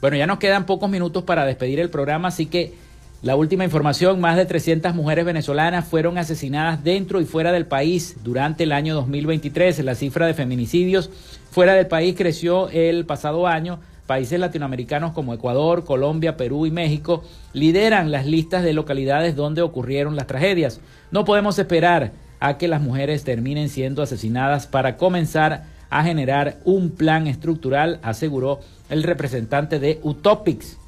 Bueno, 0.00 0.16
ya 0.16 0.26
nos 0.26 0.40
quedan 0.40 0.66
pocos 0.66 0.90
minutos 0.90 1.22
para 1.22 1.46
despedir 1.46 1.78
el 1.78 1.88
programa, 1.88 2.26
así 2.26 2.46
que 2.46 2.74
la 3.22 3.36
última 3.36 3.62
información, 3.62 4.20
más 4.20 4.36
de 4.36 4.44
300 4.44 4.92
mujeres 4.96 5.24
venezolanas 5.24 5.86
fueron 5.86 6.18
asesinadas 6.18 6.82
dentro 6.82 7.20
y 7.20 7.24
fuera 7.24 7.52
del 7.52 7.66
país 7.66 8.16
durante 8.24 8.64
el 8.64 8.72
año 8.72 8.96
2023. 8.96 9.78
La 9.84 9.94
cifra 9.94 10.26
de 10.26 10.34
feminicidios 10.34 11.10
fuera 11.52 11.74
del 11.74 11.86
país 11.86 12.16
creció 12.18 12.70
el 12.70 13.06
pasado 13.06 13.46
año 13.46 13.78
Países 14.08 14.40
latinoamericanos 14.40 15.12
como 15.12 15.34
Ecuador, 15.34 15.84
Colombia, 15.84 16.38
Perú 16.38 16.64
y 16.64 16.70
México 16.70 17.22
lideran 17.52 18.10
las 18.10 18.24
listas 18.24 18.64
de 18.64 18.72
localidades 18.72 19.36
donde 19.36 19.60
ocurrieron 19.60 20.16
las 20.16 20.26
tragedias. 20.26 20.80
No 21.10 21.26
podemos 21.26 21.58
esperar 21.58 22.12
a 22.40 22.56
que 22.56 22.68
las 22.68 22.80
mujeres 22.80 23.22
terminen 23.22 23.68
siendo 23.68 24.00
asesinadas 24.00 24.66
para 24.66 24.96
comenzar 24.96 25.64
a 25.90 26.04
generar 26.04 26.56
un 26.64 26.88
plan 26.88 27.26
estructural, 27.26 28.00
aseguró 28.02 28.60
el 28.88 29.02
representante 29.02 29.78
de 29.78 30.00
Utopics. 30.02 30.78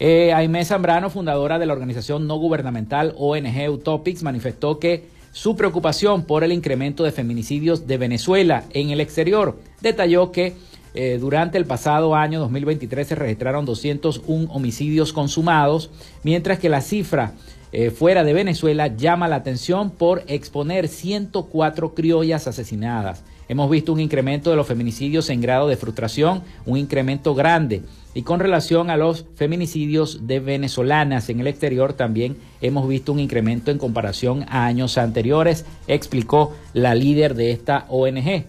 Eh, 0.00 0.32
Aimé 0.32 0.64
Zambrano, 0.64 1.08
fundadora 1.08 1.60
de 1.60 1.66
la 1.66 1.72
organización 1.72 2.26
no 2.26 2.34
gubernamental 2.34 3.14
ONG 3.16 3.70
Utopics, 3.70 4.24
manifestó 4.24 4.80
que 4.80 5.06
su 5.30 5.54
preocupación 5.54 6.24
por 6.24 6.42
el 6.42 6.52
incremento 6.52 7.04
de 7.04 7.12
feminicidios 7.12 7.86
de 7.86 7.98
Venezuela 7.98 8.64
en 8.70 8.90
el 8.90 9.00
exterior. 9.00 9.56
Detalló 9.80 10.32
que 10.32 10.56
eh, 10.94 11.18
durante 11.20 11.58
el 11.58 11.66
pasado 11.66 12.14
año 12.14 12.38
2023 12.40 13.08
se 13.08 13.14
registraron 13.16 13.64
201 13.64 14.52
homicidios 14.52 15.12
consumados, 15.12 15.90
mientras 16.22 16.60
que 16.60 16.68
la 16.68 16.80
cifra 16.80 17.34
eh, 17.72 17.90
fuera 17.90 18.22
de 18.22 18.32
Venezuela 18.32 18.86
llama 18.86 19.26
la 19.26 19.34
atención 19.34 19.90
por 19.90 20.22
exponer 20.28 20.86
104 20.86 21.94
criollas 21.94 22.46
asesinadas. 22.46 23.24
Hemos 23.48 23.68
visto 23.68 23.92
un 23.92 23.98
incremento 23.98 24.50
de 24.50 24.56
los 24.56 24.68
feminicidios 24.68 25.28
en 25.28 25.40
grado 25.40 25.68
de 25.68 25.76
frustración, 25.76 26.42
un 26.64 26.78
incremento 26.78 27.34
grande. 27.34 27.82
Y 28.14 28.22
con 28.22 28.38
relación 28.38 28.88
a 28.88 28.96
los 28.96 29.26
feminicidios 29.34 30.28
de 30.28 30.38
venezolanas 30.38 31.28
en 31.28 31.40
el 31.40 31.48
exterior, 31.48 31.92
también 31.92 32.36
hemos 32.60 32.88
visto 32.88 33.12
un 33.12 33.18
incremento 33.18 33.72
en 33.72 33.78
comparación 33.78 34.44
a 34.48 34.66
años 34.66 34.96
anteriores, 34.96 35.66
explicó 35.88 36.54
la 36.72 36.94
líder 36.94 37.34
de 37.34 37.50
esta 37.50 37.86
ONG. 37.88 38.44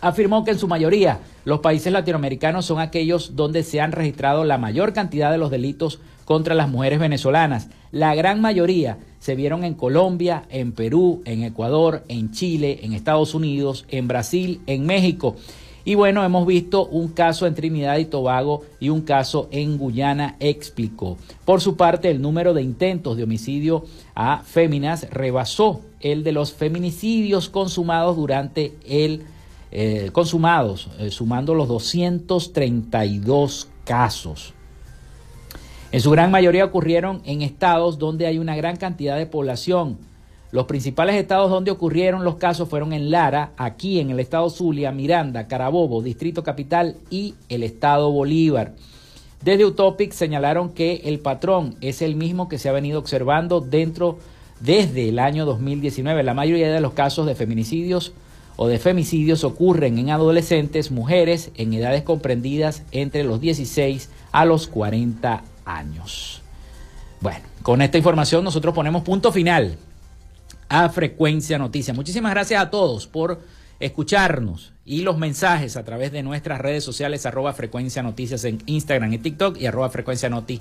Afirmó 0.00 0.44
que 0.44 0.52
en 0.52 0.58
su 0.58 0.68
mayoría 0.68 1.20
los 1.44 1.60
países 1.60 1.92
latinoamericanos 1.92 2.66
son 2.66 2.78
aquellos 2.78 3.34
donde 3.34 3.62
se 3.62 3.80
han 3.80 3.92
registrado 3.92 4.44
la 4.44 4.58
mayor 4.58 4.92
cantidad 4.92 5.30
de 5.30 5.38
los 5.38 5.50
delitos 5.50 5.98
contra 6.24 6.54
las 6.54 6.68
mujeres 6.68 6.98
venezolanas. 7.00 7.68
La 7.90 8.14
gran 8.14 8.40
mayoría 8.40 8.98
se 9.18 9.34
vieron 9.34 9.64
en 9.64 9.74
Colombia, 9.74 10.44
en 10.50 10.72
Perú, 10.72 11.22
en 11.24 11.42
Ecuador, 11.42 12.04
en 12.08 12.30
Chile, 12.32 12.80
en 12.82 12.92
Estados 12.92 13.34
Unidos, 13.34 13.86
en 13.88 14.08
Brasil, 14.08 14.60
en 14.66 14.86
México. 14.86 15.36
Y 15.84 15.94
bueno, 15.94 16.22
hemos 16.22 16.46
visto 16.46 16.86
un 16.86 17.08
caso 17.08 17.46
en 17.46 17.54
Trinidad 17.54 17.96
y 17.96 18.04
Tobago 18.04 18.62
y 18.78 18.90
un 18.90 19.00
caso 19.00 19.48
en 19.50 19.78
Guyana, 19.78 20.36
explicó. 20.38 21.16
Por 21.46 21.62
su 21.62 21.76
parte, 21.78 22.10
el 22.10 22.20
número 22.20 22.52
de 22.52 22.60
intentos 22.62 23.16
de 23.16 23.22
homicidio 23.22 23.86
a 24.14 24.42
féminas 24.44 25.08
rebasó 25.10 25.80
el 26.00 26.24
de 26.24 26.32
los 26.32 26.52
feminicidios 26.52 27.48
consumados 27.48 28.16
durante 28.16 28.74
el 28.86 29.22
eh, 29.70 30.10
consumados, 30.12 30.88
eh, 30.98 31.10
sumando 31.10 31.54
los 31.54 31.68
232 31.68 33.68
casos. 33.84 34.54
En 35.90 36.00
su 36.00 36.10
gran 36.10 36.30
mayoría 36.30 36.64
ocurrieron 36.64 37.22
en 37.24 37.42
estados 37.42 37.98
donde 37.98 38.26
hay 38.26 38.38
una 38.38 38.56
gran 38.56 38.76
cantidad 38.76 39.16
de 39.16 39.26
población. 39.26 39.98
Los 40.50 40.64
principales 40.64 41.16
estados 41.16 41.50
donde 41.50 41.70
ocurrieron 41.70 42.24
los 42.24 42.36
casos 42.36 42.68
fueron 42.68 42.94
en 42.94 43.10
Lara, 43.10 43.52
aquí 43.58 44.00
en 44.00 44.10
el 44.10 44.20
estado 44.20 44.48
Zulia, 44.48 44.92
Miranda, 44.92 45.46
Carabobo, 45.46 46.02
Distrito 46.02 46.42
Capital 46.42 46.96
y 47.10 47.34
el 47.50 47.62
estado 47.62 48.10
Bolívar. 48.10 48.74
Desde 49.42 49.66
Utopic 49.66 50.12
señalaron 50.12 50.70
que 50.70 51.02
el 51.04 51.20
patrón 51.20 51.76
es 51.80 52.02
el 52.02 52.16
mismo 52.16 52.48
que 52.48 52.58
se 52.58 52.68
ha 52.68 52.72
venido 52.72 52.98
observando 52.98 53.60
dentro 53.60 54.18
desde 54.60 55.10
el 55.10 55.18
año 55.18 55.44
2019. 55.44 56.22
La 56.22 56.34
mayoría 56.34 56.72
de 56.72 56.80
los 56.80 56.94
casos 56.94 57.26
de 57.26 57.34
feminicidios 57.34 58.12
o 58.60 58.66
de 58.66 58.80
femicidios 58.80 59.44
ocurren 59.44 59.98
en 59.98 60.10
adolescentes, 60.10 60.90
mujeres 60.90 61.52
en 61.54 61.72
edades 61.72 62.02
comprendidas 62.02 62.82
entre 62.90 63.22
los 63.22 63.40
16 63.40 64.10
a 64.32 64.44
los 64.44 64.66
40 64.66 65.44
años. 65.64 66.42
Bueno, 67.20 67.44
con 67.62 67.82
esta 67.82 67.98
información 67.98 68.42
nosotros 68.42 68.74
ponemos 68.74 69.04
punto 69.04 69.30
final 69.30 69.76
a 70.68 70.88
Frecuencia 70.88 71.56
Noticias. 71.56 71.96
Muchísimas 71.96 72.32
gracias 72.32 72.60
a 72.60 72.68
todos 72.68 73.06
por 73.06 73.40
escucharnos 73.78 74.72
y 74.84 75.02
los 75.02 75.18
mensajes 75.18 75.76
a 75.76 75.84
través 75.84 76.10
de 76.10 76.24
nuestras 76.24 76.60
redes 76.60 76.82
sociales 76.82 77.26
arroba 77.26 77.52
Frecuencia 77.52 78.02
Noticias 78.02 78.42
en 78.42 78.60
Instagram 78.66 79.12
y 79.12 79.18
TikTok 79.18 79.56
y 79.60 79.66
arroba 79.66 79.88
Frecuencia 79.88 80.28
Noti 80.28 80.60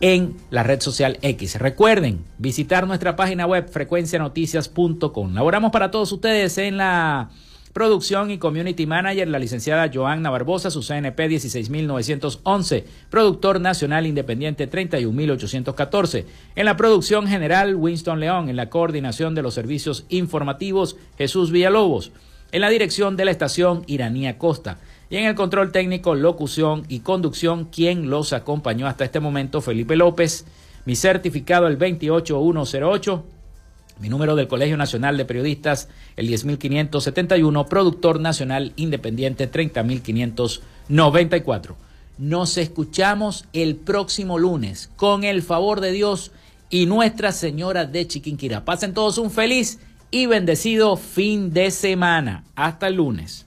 en 0.00 0.36
la 0.50 0.62
red 0.62 0.80
social 0.80 1.18
X. 1.22 1.58
Recuerden 1.58 2.24
visitar 2.38 2.86
nuestra 2.86 3.16
página 3.16 3.46
web 3.46 3.68
frecuencianoticias.com. 3.70 5.34
Laboramos 5.34 5.70
para 5.70 5.90
todos 5.90 6.10
ustedes 6.12 6.56
en 6.58 6.78
la 6.78 7.30
producción 7.72 8.30
y 8.30 8.38
community 8.38 8.86
manager, 8.86 9.28
la 9.28 9.38
licenciada 9.38 9.90
Joanna 9.92 10.30
Barbosa, 10.30 10.70
su 10.70 10.82
CNP 10.82 11.28
16911, 11.28 12.84
productor 13.10 13.60
nacional 13.60 14.06
independiente 14.06 14.66
31814. 14.66 16.26
En 16.56 16.64
la 16.64 16.76
producción 16.76 17.26
general, 17.28 17.76
Winston 17.76 18.20
León, 18.20 18.48
en 18.48 18.56
la 18.56 18.70
coordinación 18.70 19.34
de 19.34 19.42
los 19.42 19.54
servicios 19.54 20.04
informativos, 20.08 20.96
Jesús 21.16 21.50
Villalobos. 21.52 22.10
En 22.52 22.62
la 22.62 22.70
dirección 22.70 23.16
de 23.16 23.24
la 23.24 23.30
estación, 23.30 23.84
Iranía 23.86 24.36
Costa. 24.36 24.78
Y 25.10 25.16
en 25.16 25.24
el 25.24 25.34
control 25.34 25.72
técnico, 25.72 26.14
locución 26.14 26.84
y 26.88 27.00
conducción, 27.00 27.64
quien 27.64 28.08
los 28.08 28.32
acompañó 28.32 28.86
hasta 28.86 29.04
este 29.04 29.18
momento, 29.18 29.60
Felipe 29.60 29.96
López. 29.96 30.46
Mi 30.86 30.94
certificado 30.94 31.66
el 31.66 31.76
28108 31.76 33.24
Mi 34.00 34.08
número 34.08 34.36
del 34.36 34.48
Colegio 34.48 34.78
Nacional 34.78 35.18
de 35.18 35.24
Periodistas, 35.24 35.88
el 36.16 36.28
10571, 36.28 37.66
productor 37.66 38.20
nacional 38.20 38.72
independiente 38.76 39.48
30594. 39.48 41.76
Nos 42.16 42.56
escuchamos 42.56 43.46
el 43.52 43.74
próximo 43.76 44.38
lunes, 44.38 44.90
con 44.94 45.24
el 45.24 45.42
favor 45.42 45.80
de 45.80 45.90
Dios 45.90 46.30
y 46.70 46.86
Nuestra 46.86 47.32
Señora 47.32 47.84
de 47.84 48.06
Chiquinquirá. 48.06 48.64
Pasen 48.64 48.94
todos 48.94 49.18
un 49.18 49.32
feliz 49.32 49.80
y 50.12 50.26
bendecido 50.26 50.96
fin 50.96 51.52
de 51.52 51.72
semana. 51.72 52.44
Hasta 52.54 52.86
el 52.86 52.94
lunes. 52.94 53.46